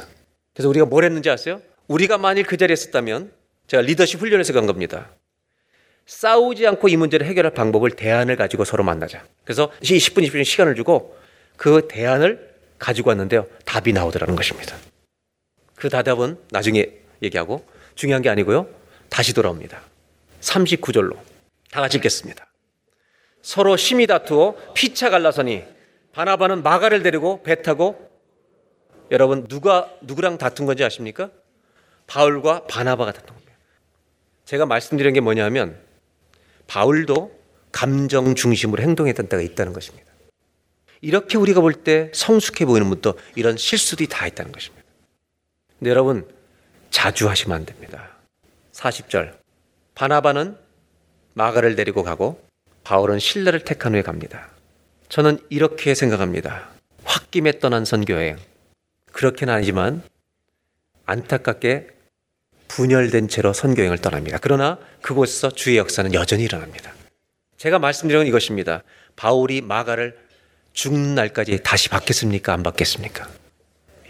그래서 0.54 0.70
우리가 0.70 0.86
뭘 0.86 1.04
했는지 1.04 1.30
아세요? 1.30 1.62
우리가 1.88 2.18
만일 2.18 2.46
그 2.46 2.58
자리에 2.58 2.74
있었다면 2.74 3.32
제가 3.68 3.82
리더십 3.82 4.20
훈련에서 4.20 4.54
간 4.54 4.66
겁니다. 4.66 5.12
싸우지 6.06 6.68
않고 6.68 6.90
이 6.90 6.98
문제를 6.98 7.26
해결할 7.28 7.54
방법을 7.54 7.92
대안을 7.92 8.36
가지고 8.36 8.66
서로 8.66 8.84
만나자. 8.84 9.24
그래서 9.46 9.72
10분, 9.82 10.28
20분 10.28 10.44
시간을 10.44 10.76
주고 10.76 11.18
그 11.56 11.88
대안을 11.90 12.54
가지고 12.78 13.10
왔는데요. 13.10 13.48
답이 13.66 13.94
나오더라는 13.94 14.36
것입니다. 14.36 14.76
그 15.76 15.90
대답은 15.90 16.38
나중에 16.52 16.86
얘기하고 17.22 17.66
중요한 17.96 18.22
게 18.22 18.30
아니고요. 18.30 18.68
다시 19.10 19.34
돌아옵니다. 19.34 19.82
39절로 20.42 21.18
다 21.72 21.82
같이 21.82 21.98
읽겠습니다. 21.98 22.46
서로 23.42 23.78
심히 23.78 24.08
다투어 24.08 24.56
피차 24.74 25.10
갈라서니 25.10 25.64
바나바는 26.14 26.64
마가를 26.64 27.04
데리고 27.04 27.42
배 27.44 27.62
타고 27.62 28.13
여러분 29.14 29.48
누가 29.48 29.90
누구랑 30.02 30.40
다툰 30.40 30.66
건지 30.66 30.84
아십니까? 30.84 31.30
바울과 32.08 32.66
바나바가 32.66 33.12
다툰 33.12 33.28
겁니다. 33.28 33.54
제가 34.46 34.66
말씀드린 34.66 35.14
게 35.14 35.20
뭐냐면 35.20 35.80
바울도 36.66 37.32
감정 37.72 38.34
중심으로 38.34 38.82
행동했던 38.82 39.28
때가 39.28 39.42
있다는 39.44 39.72
것입니다. 39.72 40.12
이렇게 41.02 41.38
우리가 41.38 41.62
볼 41.62 41.84
때 41.84 42.10
성숙해 42.14 42.66
보이는 42.66 42.90
분도 42.90 43.14
이런 43.36 43.56
실수들이 43.56 44.08
다 44.10 44.26
있다는 44.26 44.52
것입니다. 44.52 44.84
근데 45.78 45.92
여러분 45.92 46.28
자주 46.90 47.30
하시면 47.30 47.56
안 47.56 47.66
됩니다. 47.68 48.18
40절 48.72 49.38
바나바는 49.94 50.58
마가를 51.36 51.76
데리고 51.76 52.02
가고 52.02 52.44
바울은 52.84 53.20
신라를 53.20 53.60
택한 53.60 53.94
후에 53.94 54.02
갑니다. 54.02 54.50
저는 55.10 55.38
이렇게 55.50 55.94
생각합니다. 55.94 56.70
홧김에 57.06 57.60
떠난 57.60 57.86
선교여행. 57.86 58.53
그렇게는 59.14 59.54
아니지만 59.54 60.04
안타깝게 61.06 61.88
분열된 62.68 63.28
채로 63.28 63.54
선교행을 63.54 64.00
떠납니다. 64.00 64.40
그러나 64.42 64.78
그곳에서 65.02 65.52
주의 65.52 65.78
역사는 65.78 66.14
여전히 66.14 66.44
일어납니다. 66.44 66.94
제가 67.58 67.80
말씀드린 67.80 68.22
건 68.22 68.28
이것입니다. 68.28 68.84
바울이 69.16 69.62
마가를 69.62 70.18
죽는 70.74 71.16
날까지 71.16 71.62
다시 71.64 71.90
받겠습니까? 71.90 72.52
안 72.52 72.64
받겠습니까? 72.64 73.30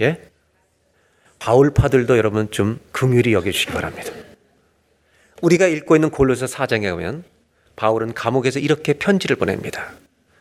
예? 0.02 0.32
바울파들도 1.40 2.18
여러분 2.18 2.50
좀 2.52 2.80
긍휼히 2.94 3.34
여겨주시기 3.34 3.74
바랍니다. 3.74 4.12
우리가 5.42 5.68
읽고 5.68 5.96
있는 5.98 6.10
골로새 6.10 6.46
4장에 6.46 6.90
보면 6.92 7.26
바울은 7.76 8.14
감옥에서 8.14 8.60
이렇게 8.60 8.94
편지를 8.94 9.36
보냅니다. 9.36 9.92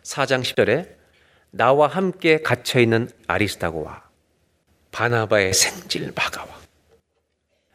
4장 0.04 0.42
10절에 0.42 0.88
나와 1.50 1.88
함께 1.88 2.40
갇혀 2.40 2.78
있는 2.78 3.10
아리스타고와 3.26 4.11
바나바의 4.92 5.52
생질 5.54 6.12
마가와 6.14 6.48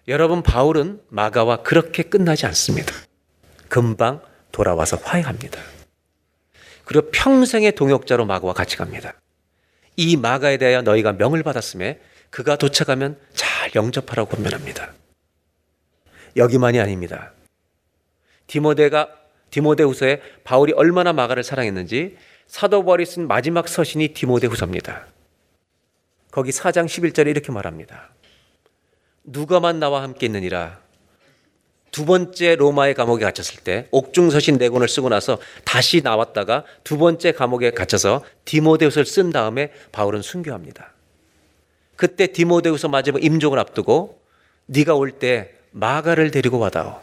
여러분 0.08 0.42
바울은 0.42 1.02
마가와 1.10 1.64
그렇게 1.64 2.04
끝나지 2.04 2.46
않습니다. 2.46 2.94
금방 3.68 4.22
돌아와서 4.54 4.96
화해합니다. 4.98 5.60
그리고 6.86 7.12
평생의 7.12 7.74
동역자로 7.74 8.26
마가와 8.26 8.54
같이 8.54 8.78
갑니다. 8.78 9.14
이 9.98 10.16
마가에 10.16 10.58
대하여 10.58 10.82
너희가 10.84 11.14
명을 11.14 11.44
받았음에 11.44 12.00
그가 12.30 12.56
도착하면 12.56 13.20
잘 13.34 13.72
영접하라고 13.76 14.30
권면합니다. 14.30 14.94
여기만이 16.38 16.80
아닙니다. 16.80 17.34
디모데가 18.46 19.10
디모데후서에 19.50 20.22
바울이 20.44 20.72
얼마나 20.74 21.12
마가를 21.12 21.44
사랑했는지 21.44 22.18
사도 22.48 22.86
바울이 22.86 23.06
쓴 23.06 23.28
마지막 23.28 23.68
서신이 23.68 24.14
디모데후서입니다. 24.14 25.08
거기 26.38 26.52
4장 26.52 26.86
11절에 26.86 27.30
이렇게 27.30 27.52
말합니다. 27.52 28.12
누가만 29.24 29.80
나와 29.80 30.04
함께 30.04 30.28
있느니라. 30.28 30.80
두 31.90 32.06
번째 32.06 32.56
로마의 32.56 32.94
감옥에 32.94 33.26
갇혔을 33.26 33.64
때 33.64 33.88
옥중서신 33.90 34.60
네 34.60 34.70
권을 34.70 34.88
쓰고 34.88 35.10
나서 35.10 35.40
다시 35.66 36.02
나왔다가 36.02 36.64
두 36.84 37.00
번째 37.00 37.32
감옥에 37.32 37.72
갇혀서 37.72 38.24
디모데후서를 38.46 39.08
쓴 39.08 39.32
다음에 39.32 39.72
바울은 39.92 40.22
순교합니다. 40.22 40.94
그때 41.96 42.28
디모데후서 42.28 42.88
마지막 42.88 43.24
임종을 43.24 43.58
앞두고 43.58 44.22
네가 44.68 44.94
올 44.94 45.18
때 45.18 45.56
마가를 45.72 46.30
데리고 46.30 46.60
와다오. 46.60 47.02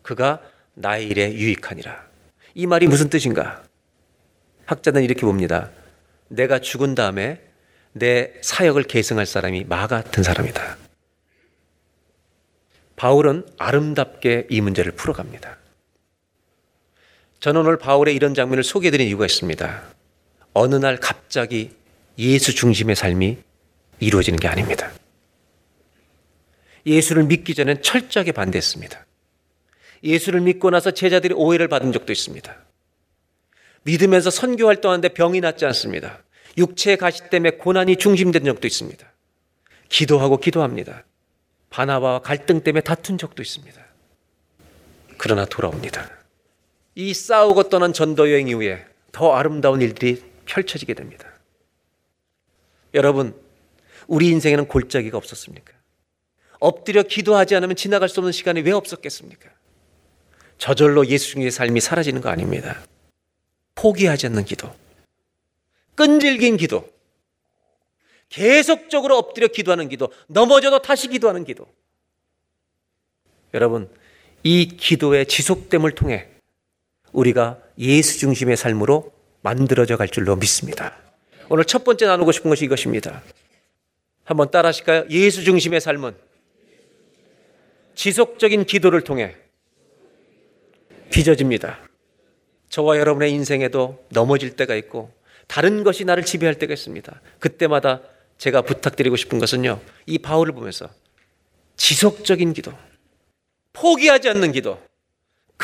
그가 0.00 0.40
나의 0.72 1.08
일에 1.08 1.30
유익하니라. 1.30 2.06
이 2.54 2.66
말이 2.66 2.86
무슨 2.86 3.10
뜻인가? 3.10 3.62
학자는 4.64 5.04
이렇게 5.04 5.20
봅니다. 5.26 5.68
내가 6.28 6.58
죽은 6.58 6.94
다음에 6.94 7.52
내 7.94 8.32
사역을 8.42 8.82
계승할 8.84 9.24
사람이 9.24 9.64
마 9.68 9.86
같은 9.86 10.22
사람이다. 10.24 10.76
바울은 12.96 13.46
아름답게 13.56 14.48
이 14.50 14.60
문제를 14.60 14.92
풀어갑니다. 14.92 15.58
저는 17.38 17.60
오늘 17.60 17.78
바울의 17.78 18.14
이런 18.14 18.34
장면을 18.34 18.64
소개해드린 18.64 19.06
이유가 19.06 19.26
있습니다. 19.26 19.82
어느 20.54 20.74
날 20.74 20.98
갑자기 20.98 21.70
예수 22.18 22.54
중심의 22.54 22.96
삶이 22.96 23.38
이루어지는 24.00 24.40
게 24.40 24.48
아닙니다. 24.48 24.90
예수를 26.86 27.24
믿기 27.24 27.54
전엔 27.54 27.82
철저하게 27.82 28.32
반대했습니다. 28.32 29.06
예수를 30.02 30.40
믿고 30.40 30.70
나서 30.70 30.90
제자들이 30.90 31.32
오해를 31.34 31.68
받은 31.68 31.92
적도 31.92 32.12
있습니다. 32.12 32.56
믿으면서 33.84 34.30
선교 34.30 34.66
활동하는데 34.66 35.10
병이 35.10 35.40
낫지 35.40 35.64
않습니다. 35.66 36.23
육체의 36.56 36.96
가시 36.96 37.28
때문에 37.30 37.52
고난이 37.52 37.96
중심된 37.96 38.44
적도 38.44 38.66
있습니다. 38.66 39.06
기도하고 39.88 40.38
기도합니다. 40.38 41.04
바나바와 41.70 42.20
갈등 42.20 42.62
때문에 42.62 42.82
다툰 42.82 43.18
적도 43.18 43.42
있습니다. 43.42 43.84
그러나 45.18 45.44
돌아옵니다. 45.44 46.10
이 46.94 47.12
싸우고 47.12 47.64
떠난 47.68 47.92
전도 47.92 48.30
여행 48.30 48.48
이후에 48.48 48.84
더 49.12 49.34
아름다운 49.34 49.82
일들이 49.82 50.22
펼쳐지게 50.46 50.94
됩니다. 50.94 51.28
여러분, 52.94 53.34
우리 54.06 54.28
인생에는 54.28 54.68
골짜기가 54.68 55.16
없었습니까? 55.16 55.72
엎드려 56.60 57.02
기도하지 57.02 57.56
않으면 57.56 57.76
지나갈 57.76 58.08
수 58.08 58.20
없는 58.20 58.32
시간이 58.32 58.60
왜 58.60 58.72
없었겠습니까? 58.72 59.50
저절로 60.58 61.06
예수 61.06 61.32
중의 61.32 61.50
삶이 61.50 61.80
사라지는 61.80 62.20
거 62.20 62.28
아닙니다. 62.28 62.80
포기하지 63.74 64.26
않는 64.28 64.44
기도, 64.44 64.72
끈질긴 65.94 66.56
기도, 66.56 66.88
계속적으로 68.28 69.16
엎드려 69.16 69.48
기도하는 69.48 69.88
기도, 69.88 70.12
넘어져도 70.26 70.80
다시 70.80 71.08
기도하는 71.08 71.44
기도. 71.44 71.66
여러분, 73.52 73.88
이 74.42 74.66
기도의 74.66 75.26
지속됨을 75.26 75.92
통해 75.92 76.28
우리가 77.12 77.60
예수 77.78 78.18
중심의 78.18 78.56
삶으로 78.56 79.12
만들어져 79.42 79.96
갈 79.96 80.08
줄로 80.08 80.36
믿습니다. 80.36 80.96
오늘 81.48 81.64
첫 81.64 81.84
번째 81.84 82.06
나누고 82.06 82.32
싶은 82.32 82.50
것이 82.50 82.64
이것입니다. 82.64 83.22
한번 84.24 84.50
따라 84.50 84.68
하실까요? 84.68 85.04
예수 85.10 85.44
중심의 85.44 85.80
삶은 85.80 86.16
지속적인 87.94 88.64
기도를 88.64 89.02
통해 89.02 89.36
빚어집니다. 91.10 91.78
저와 92.68 92.98
여러분의 92.98 93.30
인생에도 93.30 94.04
넘어질 94.08 94.56
때가 94.56 94.74
있고 94.74 95.12
다른 95.46 95.84
것이 95.84 96.04
나를 96.04 96.24
지배할 96.24 96.58
때가 96.58 96.72
있습니다. 96.72 97.20
그때마다 97.38 98.00
제가 98.38 98.62
부탁드리고 98.62 99.16
싶은 99.16 99.38
것은요. 99.38 99.80
이 100.06 100.18
바울을 100.18 100.54
보면서 100.54 100.90
지속적인 101.76 102.52
기도, 102.52 102.72
포기하지 103.72 104.28
않는 104.30 104.52
기도, 104.52 104.80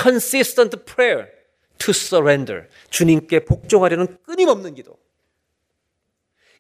consistent 0.01 0.85
prayer 0.85 1.29
to 1.79 1.91
surrender. 1.91 2.67
주님께 2.91 3.45
복종하려는 3.45 4.19
끊임없는 4.25 4.75
기도. 4.75 4.99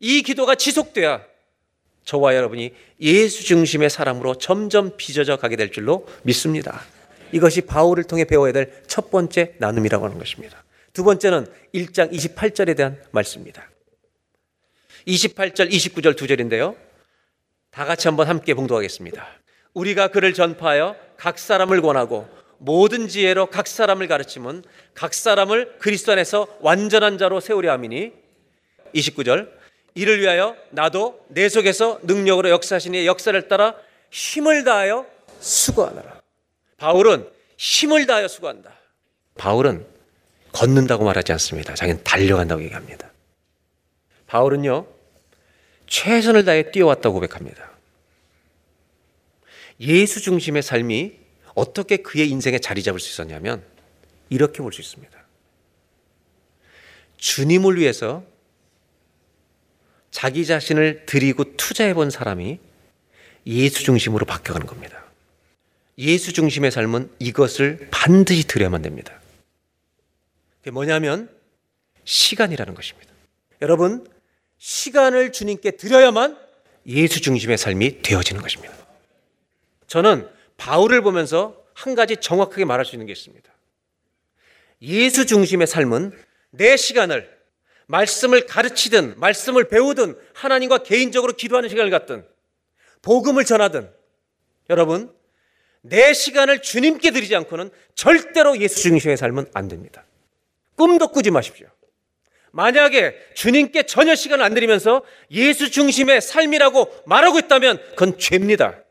이 0.00 0.22
기도가 0.22 0.54
지속돼야 0.54 1.24
저와 2.04 2.34
여러분이 2.34 2.74
예수 3.02 3.44
중심의 3.44 3.90
사람으로 3.90 4.38
점점 4.38 4.96
빚어져 4.96 5.36
가게 5.36 5.56
될 5.56 5.70
줄로 5.70 6.08
믿습니다. 6.22 6.82
이것이 7.32 7.60
바울을 7.60 8.04
통해 8.04 8.24
배워야 8.24 8.52
될 8.52 8.82
첫 8.86 9.10
번째 9.10 9.54
나눔이라고 9.58 10.04
하는 10.04 10.18
것입니다. 10.18 10.64
두 10.92 11.04
번째는 11.04 11.46
1장 11.74 12.12
28절에 12.12 12.76
대한 12.76 13.02
말씀입니다. 13.12 13.68
28절, 15.06 15.70
29절 15.70 16.16
두 16.16 16.26
절인데요. 16.26 16.76
다 17.70 17.84
같이 17.84 18.08
한번 18.08 18.28
함께 18.28 18.54
봉독하겠습니다. 18.54 19.26
우리가 19.74 20.08
그를 20.08 20.34
전파하여 20.34 20.96
각 21.16 21.38
사람을 21.38 21.80
권하고 21.80 22.28
모든 22.58 23.08
지혜로 23.08 23.46
각 23.46 23.66
사람을 23.66 24.08
가르치면 24.08 24.64
각 24.94 25.14
사람을 25.14 25.78
그리스도 25.78 26.12
안에서 26.12 26.58
완전한 26.60 27.16
자로 27.16 27.40
세우려 27.40 27.72
함이니 27.72 28.12
29절 28.94 29.50
이를 29.94 30.20
위하여 30.20 30.56
나도 30.70 31.24
내 31.28 31.48
속에서 31.48 32.00
능력으로 32.02 32.50
역사하시니 32.50 33.06
역사를 33.06 33.48
따라 33.48 33.76
힘을 34.10 34.64
다하여 34.64 35.06
수고하노라. 35.40 36.20
바울은 36.76 37.28
힘을 37.56 38.06
다하여 38.06 38.28
수고한다. 38.28 38.72
바울은 39.36 39.86
걷는다고 40.52 41.04
말하지 41.04 41.32
않습니다. 41.32 41.74
자기는 41.74 42.02
달려간다고 42.04 42.62
얘기합니다. 42.62 43.10
바울은요, 44.26 44.86
최선을 45.86 46.44
다해 46.44 46.70
뛰어왔다고 46.70 47.14
고백합니다. 47.14 47.70
예수 49.80 50.20
중심의 50.20 50.62
삶이 50.62 51.18
어떻게 51.54 51.96
그의 51.98 52.28
인생에 52.28 52.58
자리 52.58 52.82
잡을 52.82 53.00
수 53.00 53.10
있었냐면 53.10 53.62
이렇게 54.28 54.58
볼 54.58 54.72
수 54.72 54.80
있습니다. 54.80 55.18
주님을 57.16 57.78
위해서 57.78 58.24
자기 60.10 60.46
자신을 60.46 61.04
드리고 61.06 61.56
투자해 61.56 61.94
본 61.94 62.10
사람이 62.10 62.58
예수 63.46 63.84
중심으로 63.84 64.26
바뀌어가는 64.26 64.66
겁니다. 64.66 65.04
예수 65.98 66.32
중심의 66.32 66.70
삶은 66.70 67.10
이것을 67.18 67.88
반드시 67.90 68.46
드려야만 68.46 68.82
됩니다. 68.82 69.19
그게 70.60 70.70
뭐냐면 70.70 71.28
시간이라는 72.04 72.74
것입니다. 72.74 73.12
여러분, 73.62 74.06
시간을 74.58 75.32
주님께 75.32 75.72
드려야만 75.72 76.38
예수 76.86 77.20
중심의 77.20 77.58
삶이 77.58 78.02
되어지는 78.02 78.40
것입니다. 78.42 78.74
저는 79.86 80.28
바울을 80.56 81.02
보면서 81.02 81.64
한 81.74 81.94
가지 81.94 82.16
정확하게 82.16 82.64
말할 82.64 82.84
수 82.84 82.94
있는 82.94 83.06
게 83.06 83.12
있습니다. 83.12 83.50
예수 84.82 85.26
중심의 85.26 85.66
삶은 85.66 86.12
내 86.50 86.76
시간을 86.76 87.38
말씀을 87.86 88.46
가르치든 88.46 89.18
말씀을 89.18 89.68
배우든 89.68 90.16
하나님과 90.34 90.78
개인적으로 90.78 91.32
기도하는 91.32 91.68
시간을 91.68 91.90
갖든 91.90 92.24
복음을 93.02 93.44
전하든 93.44 93.90
여러분 94.68 95.12
내 95.80 96.12
시간을 96.12 96.62
주님께 96.62 97.10
드리지 97.10 97.34
않고는 97.36 97.70
절대로 97.94 98.58
예수 98.58 98.80
중심의 98.80 99.16
삶은 99.16 99.46
안 99.54 99.68
됩니다. 99.68 100.04
꿈도 100.80 101.08
꾸지 101.08 101.30
마십시오. 101.30 101.66
만약에 102.52 103.14
주님께 103.34 103.82
전혀 103.82 104.14
시간을 104.14 104.42
안 104.42 104.54
드리면서 104.54 105.02
예수 105.30 105.70
중심의 105.70 106.22
삶이라고 106.22 107.02
말하고 107.04 107.38
있다면 107.38 107.78
그건 107.90 108.18
죄입니다. 108.18 108.82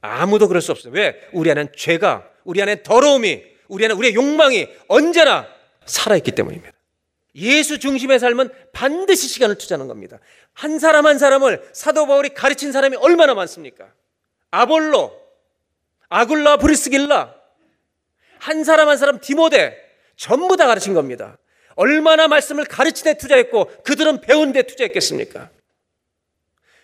아무도 0.00 0.46
그럴 0.46 0.62
수 0.62 0.70
없어요. 0.70 0.92
왜? 0.94 1.20
우리 1.32 1.50
안엔 1.50 1.72
죄가, 1.76 2.30
우리 2.44 2.62
안엔 2.62 2.84
더러움이, 2.84 3.42
우리 3.66 3.84
안에 3.84 3.94
우리의 3.94 4.14
욕망이 4.14 4.68
언제나 4.86 5.48
살아있기 5.84 6.30
때문입니다. 6.30 6.72
예수 7.34 7.80
중심의 7.80 8.20
삶은 8.20 8.48
반드시 8.72 9.26
시간을 9.26 9.58
투자하는 9.58 9.88
겁니다. 9.88 10.20
한 10.52 10.78
사람 10.78 11.06
한 11.06 11.18
사람을 11.18 11.70
사도 11.72 12.06
바울이 12.06 12.28
가르친 12.30 12.70
사람이 12.70 12.96
얼마나 12.96 13.34
많습니까? 13.34 13.92
아볼로, 14.52 15.12
아굴라, 16.08 16.58
브리스길라, 16.58 17.34
한 18.38 18.62
사람 18.62 18.88
한 18.88 18.96
사람 18.96 19.18
디모데 19.18 19.89
전부 20.20 20.58
다 20.58 20.66
가르친 20.66 20.92
겁니다. 20.92 21.38
얼마나 21.76 22.28
말씀을 22.28 22.66
가르치데 22.66 23.14
투자했고 23.14 23.70
그들은 23.84 24.20
배운 24.20 24.52
데 24.52 24.64
투자했겠습니까? 24.64 25.48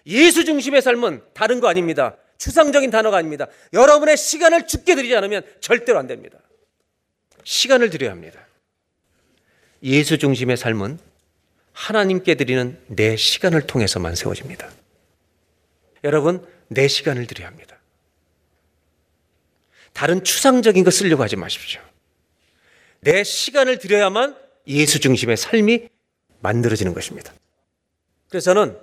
예수 0.07 0.47
중심의 0.47 0.81
삶은 0.81 1.23
다른 1.35 1.61
거 1.61 1.69
아닙니다. 1.69 2.17
추상적인 2.39 2.89
단어가 2.89 3.19
아닙니다. 3.19 3.47
여러분의 3.75 4.17
시간을 4.17 4.67
죽게 4.67 4.95
드리지 4.95 5.15
않으면 5.15 5.43
절대로 5.61 5.99
안 5.99 6.07
됩니다. 6.07 6.39
시간을 7.45 7.91
드려야 7.91 8.13
합니다. 8.13 8.41
예수 9.83 10.17
중심의 10.17 10.57
삶은 10.57 10.99
하나님께 11.75 12.37
드리는 12.37 12.81
내 12.87 13.17
시간을 13.17 13.67
통해서만 13.67 14.15
세워집니다. 14.15 14.71
여러분, 16.05 16.47
내 16.69 16.89
시간을 16.89 17.27
드려야 17.27 17.49
합니다. 17.49 17.77
다른 19.93 20.25
추상적인 20.25 20.85
거 20.85 20.91
쓰려고 20.91 21.23
하지 21.23 21.37
마십시오. 21.37 21.83
내 23.07 23.23
시간을 23.23 23.79
드려야만 23.79 24.37
예수 24.67 24.99
중심의 24.99 25.37
삶이 25.37 25.89
만들어지는 26.41 26.93
것입니다. 26.93 27.33
그래서 28.29 28.53
저는 28.53 28.77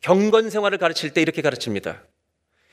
경건 0.00 0.50
생활을 0.50 0.78
가르칠 0.78 1.14
때 1.14 1.22
이렇게 1.22 1.42
가르칩니다. 1.42 2.02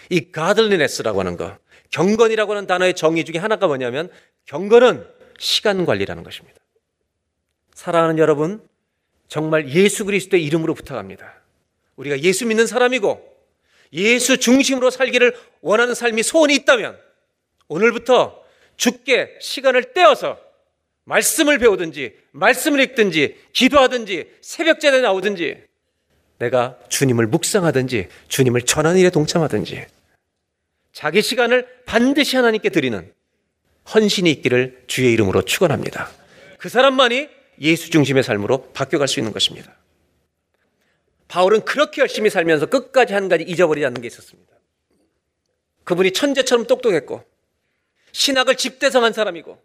이 0.10 0.32
가들리네스라고 0.32 1.20
하는 1.20 1.38
거, 1.38 1.60
경건이라고 1.92 2.54
하는 2.54 2.66
단어의 2.66 2.96
정의 2.96 3.24
중에 3.24 3.38
하나가 3.38 3.68
뭐냐면 3.68 4.10
경건은 4.48 5.06
시간 5.38 5.86
관리라는 5.86 6.24
것입니다. 6.24 6.60
사랑하는 7.76 8.18
여러분, 8.18 8.68
정말 9.28 9.70
예수 9.70 10.06
그리스도의 10.06 10.44
이름으로 10.44 10.74
부탁합니다. 10.74 11.36
우리가 11.98 12.20
예수 12.22 12.48
믿는 12.48 12.66
사람이고 12.66 13.36
예수 13.94 14.40
중심으로 14.40 14.90
살기를 14.90 15.38
원하는 15.62 15.94
삶이 15.94 16.24
소원이 16.24 16.56
있다면 16.56 16.98
오늘부터 17.68 18.44
죽게 18.78 19.38
시간을 19.40 19.94
떼어서 19.94 20.45
말씀을 21.06 21.60
배우든지 21.60 22.16
말씀을 22.32 22.80
읽든지 22.82 23.38
기도하든지 23.54 24.32
새벽제에 24.42 25.02
나오든지 25.02 25.64
내가 26.40 26.78
주님을 26.90 27.28
묵상하든지 27.28 28.10
주님을 28.28 28.64
전하는 28.64 29.00
일에 29.00 29.10
동참하든지 29.10 29.86
자기 30.92 31.22
시간을 31.22 31.68
반드시 31.86 32.36
하나님께 32.36 32.70
드리는 32.70 33.14
헌신이 33.94 34.30
있기를 34.32 34.84
주의 34.88 35.14
이름으로 35.14 35.44
축원합니다. 35.44 36.10
그 36.58 36.70
사람만이 36.70 37.30
예수 37.62 37.90
중심의 37.92 38.24
삶으로 38.24 38.72
바뀌어갈 38.74 39.08
수 39.08 39.20
있는 39.20 39.32
것입니다. 39.32 39.78
바울은 41.28 41.66
그렇게 41.66 42.02
열심히 42.02 42.30
살면서 42.30 42.68
끝까지 42.68 43.14
한 43.14 43.30
가지 43.30 43.44
잊어버리지 43.44 43.86
않는 43.86 44.02
게 44.02 44.08
있었습니다. 44.08 44.54
그분이 45.84 46.12
천재처럼 46.12 46.66
똑똑했고 46.66 47.24
신학을 48.12 48.56
집대성한 48.56 49.14
사람이고 49.14 49.62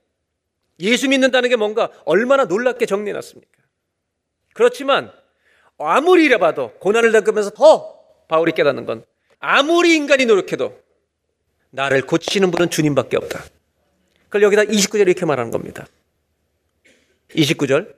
예수 0.81 1.09
믿는다는 1.09 1.49
게 1.49 1.57
뭔가 1.57 1.91
얼마나 2.05 2.45
놀랍게 2.45 2.87
정리해놨습니까? 2.87 3.53
그렇지만 4.55 5.13
아무리 5.79 6.25
이래봐도 6.25 6.73
고난을 6.81 7.13
겪으면서 7.13 7.51
더 7.51 7.99
바울이 8.29 8.53
깨닫는 8.53 8.87
건 8.87 9.05
아무리 9.39 9.95
인간이 9.95 10.27
노력해도 10.27 10.79
나를 11.71 12.03
고치는 12.03 12.51
분은 12.51 12.71
주님밖에 12.71 13.17
없다. 13.17 13.45
그걸 14.25 14.43
여기다 14.43 14.63
29절 14.65 15.01
이렇게 15.03 15.25
말하는 15.25 15.51
겁니다. 15.51 15.87
29절. 17.31 17.95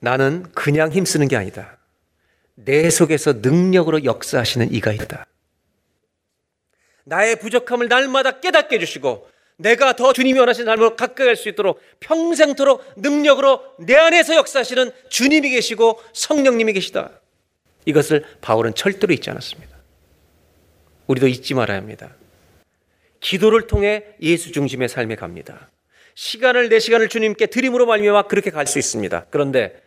나는 0.00 0.50
그냥 0.52 0.90
힘쓰는 0.90 1.28
게 1.28 1.36
아니다. 1.36 1.78
내 2.54 2.90
속에서 2.90 3.34
능력으로 3.34 4.04
역사하시는 4.04 4.72
이가 4.72 4.92
있다. 4.92 5.26
나의 7.04 7.38
부족함을 7.38 7.88
날마다 7.88 8.40
깨닫게 8.40 8.76
해주시고 8.76 9.29
내가 9.60 9.94
더 9.94 10.12
주님이 10.12 10.38
원하시는 10.38 10.64
삶으로 10.64 10.96
가까이 10.96 11.26
갈 11.26 11.36
수 11.36 11.48
있도록 11.50 11.80
평생토록 12.00 12.82
능력으로 12.96 13.62
내 13.78 13.94
안에서 13.94 14.34
역사하시는 14.34 14.90
주님이 15.10 15.50
계시고 15.50 16.00
성령님이 16.14 16.72
계시다. 16.72 17.10
이것을 17.84 18.24
바울은 18.40 18.74
절대로 18.74 19.12
잊지 19.12 19.30
않았습니다. 19.30 19.76
우리도 21.06 21.28
잊지 21.28 21.54
말아야 21.54 21.76
합니다. 21.78 22.10
기도를 23.20 23.66
통해 23.66 24.04
예수 24.22 24.50
중심의 24.52 24.88
삶에 24.88 25.14
갑니다. 25.16 25.70
시간을 26.14 26.68
내 26.68 26.78
시간을 26.78 27.08
주님께 27.08 27.46
드림으로 27.46 27.86
말미암아 27.86 28.22
그렇게 28.28 28.50
갈 28.50 28.66
수 28.66 28.78
있습니다. 28.78 29.26
그런데 29.30 29.82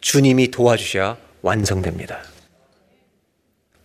주님이 0.00 0.50
도와주셔야 0.50 1.16
완성됩니다. 1.42 2.22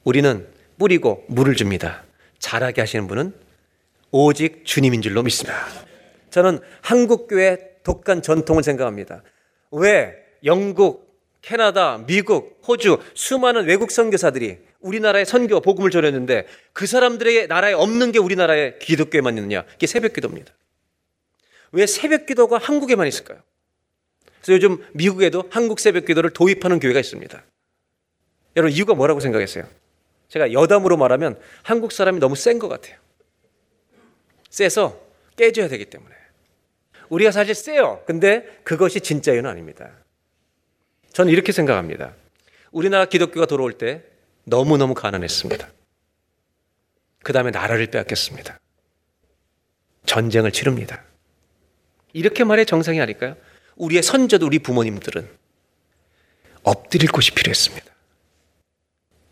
우리는 0.04 0.48
뿌리고 0.78 1.26
물을 1.28 1.56
줍니다. 1.56 2.04
자라게 2.40 2.82
하시는 2.82 3.08
분은 3.08 3.34
오직 4.12 4.66
주님인 4.66 5.02
줄로 5.02 5.24
믿습니다. 5.24 5.66
저는 6.30 6.60
한국 6.82 7.28
교회 7.28 7.58
독한 7.84 8.22
전통을 8.22 8.64
생각합니다. 8.64 9.24
왜 9.72 10.16
영국, 10.44 11.10
캐나다, 11.42 12.04
미국, 12.06 12.62
호주 12.68 13.00
수많은 13.14 13.66
외국 13.66 13.92
선교사들이 13.92 14.60
우리나라에 14.80 15.26
선교 15.26 15.60
복음을 15.62 15.90
전했는데 15.90 16.46
그 16.74 16.86
사람들의 16.86 17.48
나라에 17.48 17.74
없는 17.74 18.12
게 18.12 18.20
우리나라의 18.20 18.80
기독교에만 18.80 19.38
있느냐? 19.38 19.66
그게 19.66 19.88
새벽 19.88 20.14
기도입니다. 20.14 20.54
왜 21.72 21.86
새벽 21.86 22.26
기도가 22.26 22.58
한국에만 22.58 23.08
있을까요? 23.08 23.40
그래서 24.42 24.54
요즘 24.54 24.84
미국에도 24.94 25.44
한국 25.50 25.80
새벽 25.80 26.06
기도를 26.06 26.32
도입하는 26.32 26.80
교회가 26.80 27.00
있습니다. 27.00 27.44
여러분 28.56 28.76
이유가 28.76 28.94
뭐라고 28.94 29.20
생각했어요? 29.20 29.66
제가 30.30 30.54
여담으로 30.54 30.98
말하면 30.98 31.40
한국 31.64 31.92
사람이 31.92 32.20
너무 32.20 32.36
센 32.36 32.60
것 32.60 32.68
같아요. 32.68 32.98
세서 34.50 35.00
깨져야 35.36 35.68
되기 35.68 35.86
때문에. 35.86 36.16
우리가 37.10 37.32
사실 37.32 37.56
세요. 37.56 38.04
근데 38.06 38.46
그것이 38.64 39.02
진짜 39.02 39.34
이유는 39.34 39.50
아닙니다. 39.50 39.92
저는 41.14 41.32
이렇게 41.32 41.52
생각합니다. 41.52 42.14
우리나라 42.72 43.06
기독교가 43.06 43.46
들어올 43.46 43.74
때 43.74 44.04
너무너무 44.44 44.94
가난했습니다. 44.94 45.70
그 47.24 47.34
다음에 47.34 47.52
나라를 47.52 47.88
빼앗겼습니다. 47.88 48.60
전쟁을 50.06 50.52
치릅니다. 50.52 51.04
이렇게 52.14 52.44
말해 52.44 52.66
정상이 52.66 53.00
아닐까요? 53.02 53.36
우리의 53.76 54.04
선조도 54.04 54.46
우리 54.46 54.60
부모님들은 54.60 55.30
엎드릴 56.64 57.12
곳이 57.12 57.32
필요했습니다. 57.32 57.86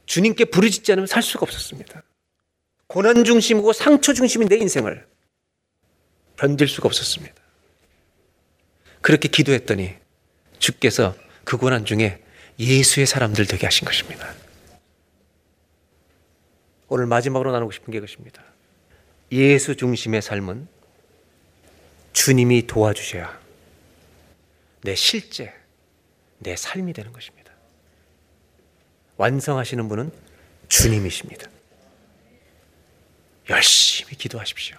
주님께 0.05 0.45
부르짖지 0.45 0.91
않으면 0.93 1.07
살 1.07 1.21
수가 1.21 1.43
없었습니다. 1.43 2.03
고난 2.87 3.23
중심이고 3.23 3.73
상처 3.73 4.13
중심인 4.13 4.47
내 4.47 4.55
인생을 4.57 5.05
견딜 6.37 6.67
수가 6.67 6.87
없었습니다. 6.87 7.35
그렇게 9.01 9.27
기도했더니 9.27 9.95
주께서 10.59 11.15
그 11.43 11.57
고난 11.57 11.85
중에 11.85 12.23
예수의 12.59 13.05
사람들 13.05 13.45
되게 13.45 13.65
하신 13.65 13.85
것입니다. 13.85 14.33
오늘 16.87 17.05
마지막으로 17.05 17.51
나누고 17.51 17.71
싶은 17.71 17.91
게 17.91 17.99
것입니다. 17.99 18.41
예수 19.31 19.75
중심의 19.75 20.21
삶은 20.21 20.67
주님이 22.13 22.65
도와주셔야 22.65 23.39
내 24.81 24.95
실제, 24.95 25.53
내 26.39 26.55
삶이 26.55 26.93
되는 26.93 27.11
것입니다. 27.11 27.51
완성하시는 29.17 29.87
분은 29.89 30.11
주님이십니다. 30.69 31.56
열심히 33.49 34.15
기도하십시오. 34.17 34.77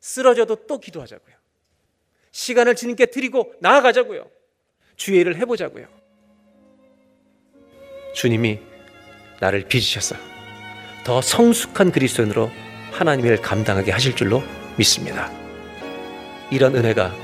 쓰러져도 0.00 0.66
또 0.66 0.78
기도하자고요. 0.78 1.34
시간을 2.30 2.76
주님께 2.76 3.06
드리고 3.06 3.54
나아가자고요. 3.60 4.30
주의 4.96 5.20
일을 5.20 5.36
해보자고요. 5.36 5.88
주님이 8.14 8.60
나를 9.40 9.68
빚으셔서 9.68 10.16
더 11.04 11.20
성숙한 11.20 11.92
그리스도인으로 11.92 12.50
하나님의 12.92 13.32
일 13.32 13.36
감당하게 13.42 13.92
하실 13.92 14.16
줄로 14.16 14.42
믿습니다. 14.76 15.30
이런 16.50 16.74
은혜가 16.74 17.14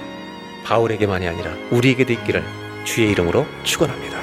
바울에게만이 0.64 1.26
아니라 1.26 1.54
우리에게도 1.70 2.12
있기를 2.12 2.44
주의 2.84 3.10
이름으로 3.10 3.46
축원합니다. 3.64 4.21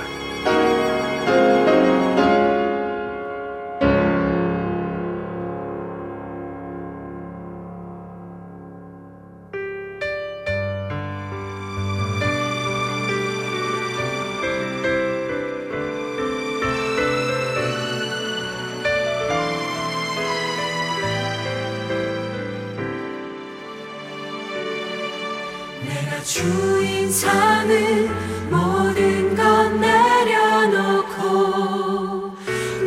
주인 26.39 27.11
삼은 27.11 28.49
모든 28.49 29.35
것 29.35 29.73
내려놓고 29.75 31.17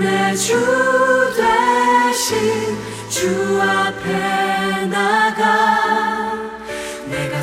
내 0.01 0.35
주 0.35 0.57
대신 1.37 2.79
주 3.11 3.61
앞에 3.61 4.87
나가. 4.87 6.33
내가 7.07 7.43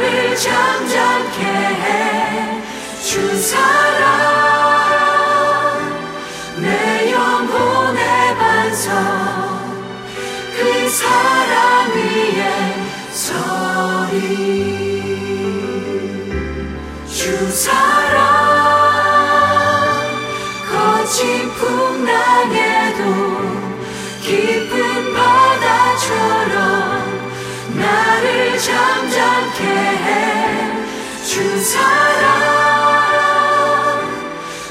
나를 0.00 0.34
잠잠케 0.36 1.42
해 1.44 2.60
주 3.04 3.36
사랑 3.36 4.00
내 6.58 7.12
영혼의 7.12 8.36
반석 8.36 8.92
그 10.56 10.88
사랑 10.88 11.90
위에 11.94 12.42
서리. 13.10 14.20
주 17.08 17.50
사랑 17.50 17.99
해 29.62 30.60
주 31.24 31.60
사랑. 31.60 31.80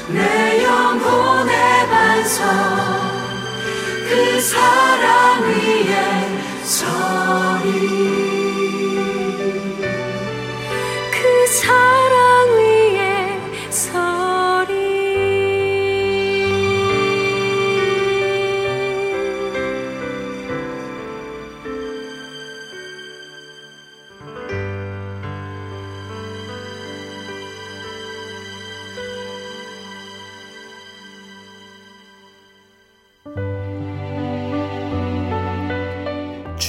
내 0.08 0.62
영혼의 0.64 1.54
반석. 1.88 2.44
그 4.08 4.40
사랑 4.40 5.09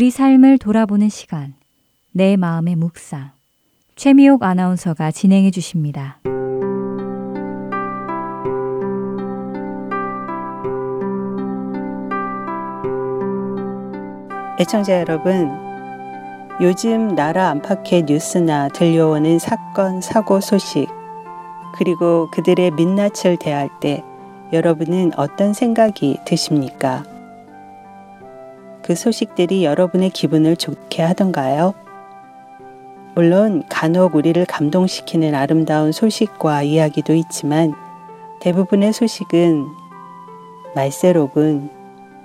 우리 0.00 0.12
삶을 0.12 0.58
돌아보는 0.58 1.08
시간, 1.08 1.54
내 2.12 2.36
마음의 2.36 2.76
묵상. 2.76 3.32
최미옥 3.96 4.44
아나운서가 4.44 5.10
진행해 5.10 5.50
주십니다. 5.50 6.20
애청자 14.60 15.00
여러분, 15.00 15.50
요즘 16.60 17.16
나라 17.16 17.48
안팎의 17.48 18.04
뉴스나 18.04 18.68
들려오는 18.68 19.40
사건, 19.40 20.00
사고 20.00 20.40
소식, 20.40 20.86
그리고 21.74 22.30
그들의 22.30 22.70
민낯을 22.70 23.36
대할 23.40 23.68
때 23.80 24.04
여러분은 24.52 25.10
어떤 25.16 25.52
생각이 25.52 26.18
드십니까? 26.24 27.17
그 28.88 28.94
소식들이 28.94 29.66
여러분의 29.66 30.08
기분을 30.08 30.56
좋게 30.56 31.02
하던가요? 31.02 31.74
물론 33.14 33.62
간혹 33.68 34.14
우리를 34.14 34.42
감동시키는 34.46 35.34
아름다운 35.34 35.92
소식과 35.92 36.62
이야기도 36.62 37.12
있지만 37.12 37.74
대부분의 38.40 38.94
소식은 38.94 39.66
말세록은 40.74 41.68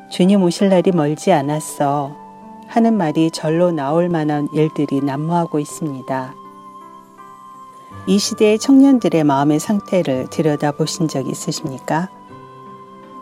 주님 0.10 0.42
오실 0.42 0.70
날이 0.70 0.94
멀지 0.94 1.34
않았어 1.34 2.16
하는 2.68 2.94
말이 2.94 3.30
절로 3.30 3.74
나올 3.74 4.08
만한 4.08 4.48
일들이 4.54 5.02
난무하고 5.02 5.60
있습니다. 5.60 6.34
이 8.08 8.18
시대의 8.18 8.58
청년들의 8.58 9.22
마음의 9.26 9.60
상태를 9.60 10.30
들여다보신 10.30 11.10
적 11.10 11.28
있으십니까? 11.28 12.10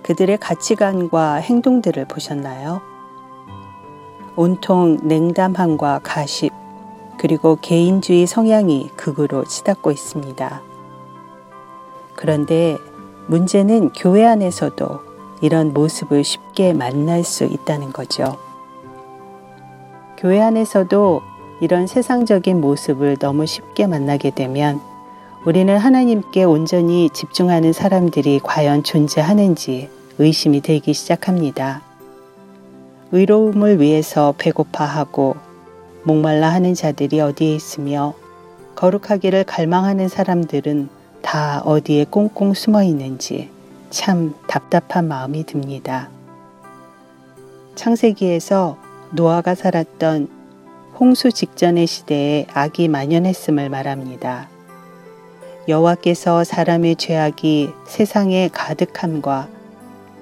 그들의 0.03 0.37
가치관과 0.37 1.37
행동들을 1.37 2.05
보셨나요? 2.05 2.90
온통 4.36 4.99
냉담함과 5.03 5.99
가십, 6.03 6.53
그리고 7.17 7.57
개인주의 7.61 8.25
성향이 8.25 8.89
극으로 8.95 9.43
치닫고 9.43 9.91
있습니다. 9.91 10.61
그런데 12.15 12.77
문제는 13.27 13.91
교회 13.93 14.25
안에서도 14.25 14.99
이런 15.41 15.73
모습을 15.73 16.23
쉽게 16.23 16.73
만날 16.73 17.23
수 17.23 17.43
있다는 17.43 17.91
거죠. 17.91 18.38
교회 20.17 20.41
안에서도 20.41 21.21
이런 21.61 21.88
세상적인 21.88 22.61
모습을 22.61 23.17
너무 23.17 23.45
쉽게 23.45 23.88
만나게 23.88 24.32
되면 24.32 24.79
우리는 25.45 25.75
하나님께 25.77 26.43
온전히 26.43 27.09
집중하는 27.11 27.73
사람들이 27.73 28.39
과연 28.43 28.84
존재하는지 28.84 29.89
의심이 30.19 30.61
들기 30.61 30.93
시작합니다. 30.93 31.82
의로움을 33.12 33.82
위해서 33.82 34.34
배고파하고 34.38 35.36
목말라 36.03 36.49
하는 36.49 36.74
자들이 36.74 37.20
어디에 37.20 37.53
있으며 37.55 38.14
거룩하기를 38.76 39.43
갈망하는 39.43 40.07
사람들은 40.07 40.89
다 41.22 41.62
어디에 41.66 42.05
꽁꽁 42.05 42.53
숨어 42.53 42.84
있는지 42.84 43.49
참 43.89 44.34
답답한 44.47 45.07
마음이 45.07 45.45
듭니다. 45.45 46.09
창세기에서 47.76 48.78
노아가 49.12 49.55
살았던 49.55 50.30
홍수 50.99 51.32
직전의 51.32 51.88
시대에 51.88 52.45
악이 52.53 52.88
만연했음을 52.88 53.70
말합니다. 53.70 54.47
여호와께서 55.68 56.43
사람의 56.43 56.95
죄악이 56.95 57.72
세상에 57.86 58.49
가득함과 58.51 59.47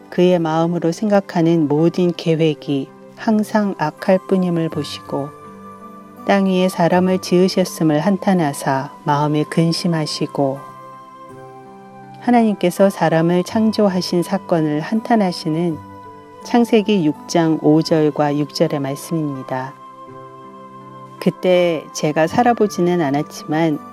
그의 0.10 0.39
마음으로 0.39 0.91
생각하는 0.91 1.68
모든 1.68 2.12
계획이 2.12 2.89
항상 3.16 3.76
악할 3.78 4.20
뿐임을 4.28 4.70
보시고 4.70 5.30
땅 6.28 6.45
위에 6.45 6.70
사람을 6.70 7.20
지으셨음을 7.20 7.99
한탄하사 7.99 8.91
마음에 9.03 9.43
근심하시고 9.43 10.60
하나님께서 12.22 12.89
사람을 12.89 13.43
창조하신 13.43 14.24
사건을 14.24 14.82
한탄하시는 14.82 15.78
창세기 16.43 17.10
6장 17.10 17.62
5절과 17.62 18.45
6절의 18.45 18.80
말씀입니다. 18.80 19.74
그때 21.20 21.86
제가 21.93 22.28
살아보지는 22.28 23.01
않았지만 23.01 23.89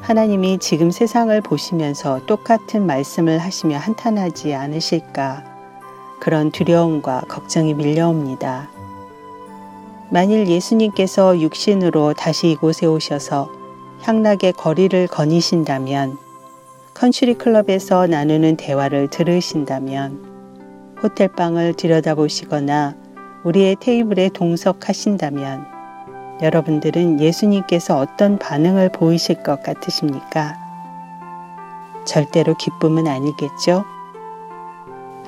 하나님이 0.00 0.58
지금 0.58 0.90
세상을 0.90 1.38
보시면서 1.42 2.24
똑같은 2.26 2.86
말씀을 2.86 3.38
하시며 3.38 3.76
한탄하지 3.76 4.54
않으실까 4.54 5.44
그런 6.20 6.50
두려움과 6.50 7.22
걱정이 7.28 7.74
밀려옵니다. 7.74 8.70
만일 10.10 10.48
예수님께서 10.48 11.38
육신으로 11.40 12.14
다시 12.14 12.50
이곳에 12.50 12.86
오셔서 12.86 13.52
향락의 14.02 14.54
거리를 14.54 15.06
거니신다면 15.08 16.16
컨츄리 16.94 17.34
클럽에서 17.34 18.06
나누는 18.06 18.56
대화를 18.56 19.08
들으신다면 19.08 20.96
호텔방을 21.02 21.74
들여다보시거나 21.74 22.96
우리의 23.44 23.76
테이블에 23.78 24.30
동석하신다면 24.30 25.77
여러분들은 26.40 27.20
예수님께서 27.20 27.98
어떤 27.98 28.38
반응을 28.38 28.90
보이실 28.90 29.42
것 29.42 29.62
같으십니까? 29.62 30.56
절대로 32.04 32.54
기쁨은 32.54 33.06
아니겠죠? 33.06 33.84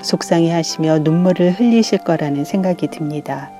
속상해 0.01 0.51
하시며 0.51 0.99
눈물을 0.99 1.51
흘리실 1.51 1.99
거라는 1.99 2.45
생각이 2.45 2.87
듭니다. 2.87 3.51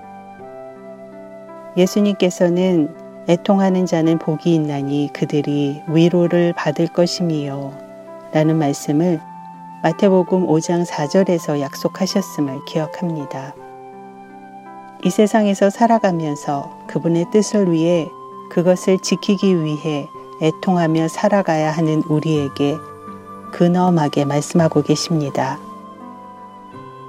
예수님께서는 1.78 2.96
애통하는 3.30 3.86
자는 3.86 4.18
복이 4.18 4.56
있나니 4.56 5.10
그들이 5.14 5.82
위로를 5.88 6.54
받을 6.54 6.88
것임이요. 6.88 7.74
라는 8.34 8.58
말씀을 8.58 9.20
마태복음 9.84 10.48
5장 10.48 10.86
4절에서 10.86 11.60
약속하셨음을 11.60 12.66
기억합니다. 12.66 13.54
이 15.04 15.10
세상에서 15.10 15.72
살아가면서 15.72 16.70
그분의 16.86 17.32
뜻을 17.32 17.72
위해 17.72 18.12
그것을 18.50 19.00
지키기 19.00 19.64
위해 19.64 20.08
애통하며 20.42 21.08
살아가야 21.08 21.72
하는 21.72 22.04
우리에게 22.08 22.78
근엄하게 23.52 24.26
말씀하고 24.26 24.84
계십니다. 24.84 25.60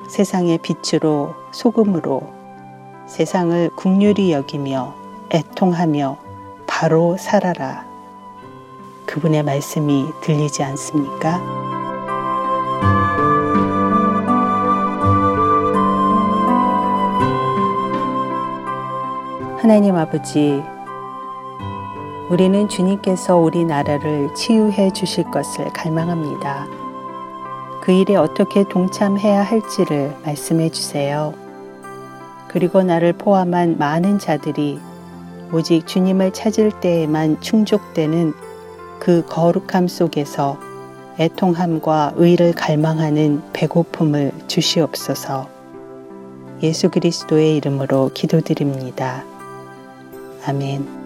세상의 0.09 0.59
빛으로 0.59 1.34
소금으로 1.53 2.22
세상을 3.07 3.70
국률이 3.76 4.32
여기며 4.32 4.95
애통하며 5.30 6.16
바로 6.66 7.16
살아라. 7.18 7.84
그분의 9.05 9.43
말씀이 9.43 10.07
들리지 10.22 10.62
않습니까? 10.62 11.71
하나님 19.62 19.94
아버지, 19.94 20.60
우리는 22.28 22.68
주님께서 22.68 23.36
우리나라를 23.36 24.34
치유해 24.34 24.90
주실 24.90 25.22
것을 25.30 25.66
갈망합니다. 25.66 26.66
그 27.80 27.92
일에 27.92 28.16
어떻게 28.16 28.64
동참해야 28.64 29.40
할지를 29.44 30.16
말씀해 30.24 30.70
주세요. 30.70 31.32
그리고 32.48 32.82
나를 32.82 33.12
포함한 33.12 33.78
많은 33.78 34.18
자들이 34.18 34.80
오직 35.52 35.86
주님을 35.86 36.32
찾을 36.32 36.72
때에만 36.80 37.40
충족되는 37.40 38.34
그 38.98 39.24
거룩함 39.26 39.86
속에서 39.86 40.58
애통함과 41.20 42.14
의를 42.16 42.52
갈망하는 42.52 43.44
배고픔을 43.52 44.32
주시옵소서. 44.48 45.46
예수 46.64 46.90
그리스도의 46.90 47.58
이름으로 47.58 48.10
기도드립니다. 48.12 49.22
아멘. 50.45 51.01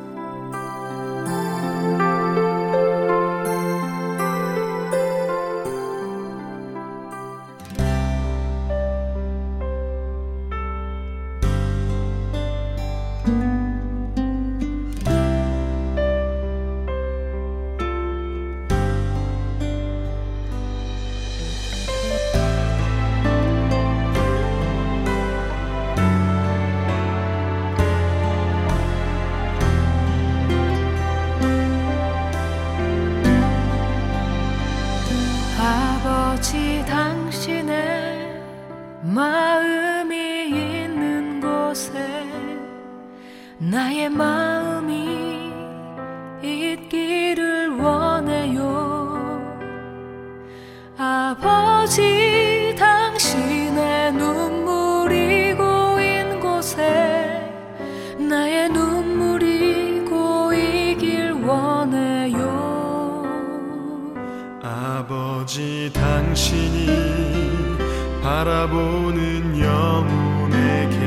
오로지 36.47 36.85
당신의 36.87 38.41
마음이 39.03 40.49
있는 40.49 41.41
곳에 41.41 41.93
나의 43.59 44.09
마음 44.11 44.56
당신이 66.37 66.87
바라보는 68.23 69.59
영혼에게 69.59 70.99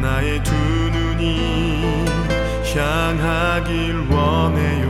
나의 0.00 0.40
두 0.44 0.54
눈이 0.54 2.04
향하길 2.72 4.06
원해요. 4.12 4.86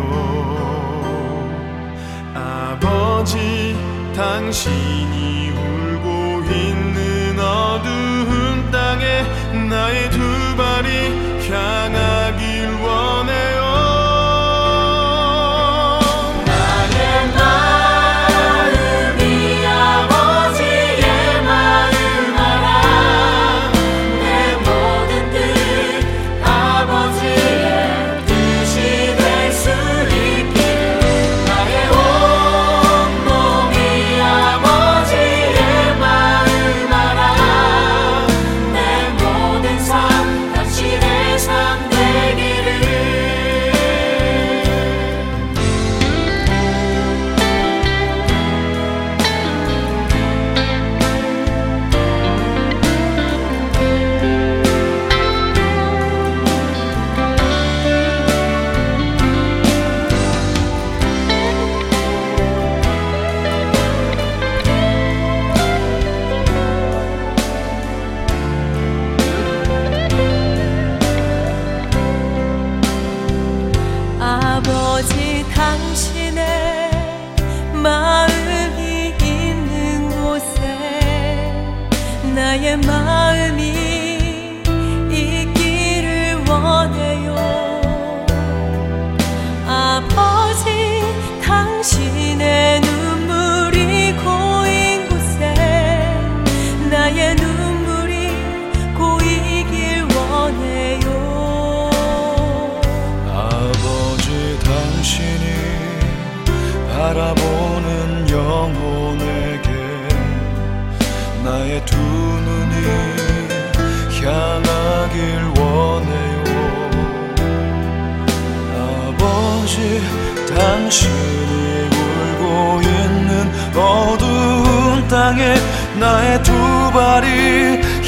아버지 2.34 3.74
당신이 4.14 5.48
울고 5.48 6.42
있는 6.52 7.40
어두운 7.40 8.70
땅에 8.70 9.22
나의 9.70 10.10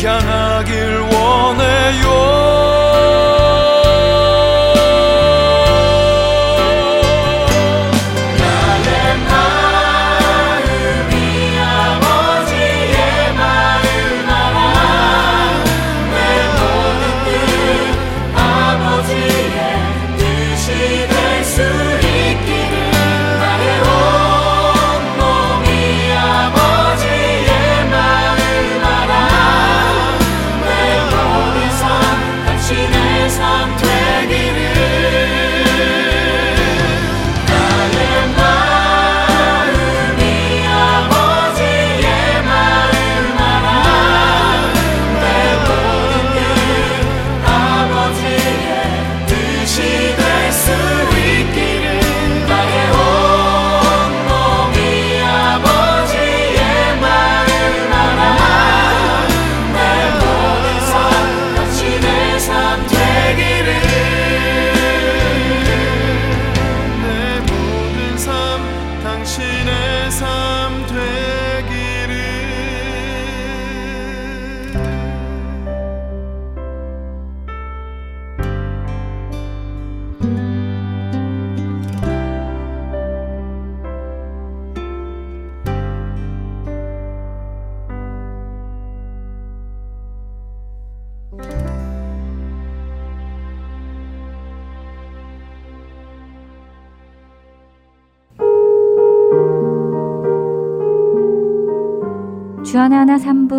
주하나하 0.00 0.64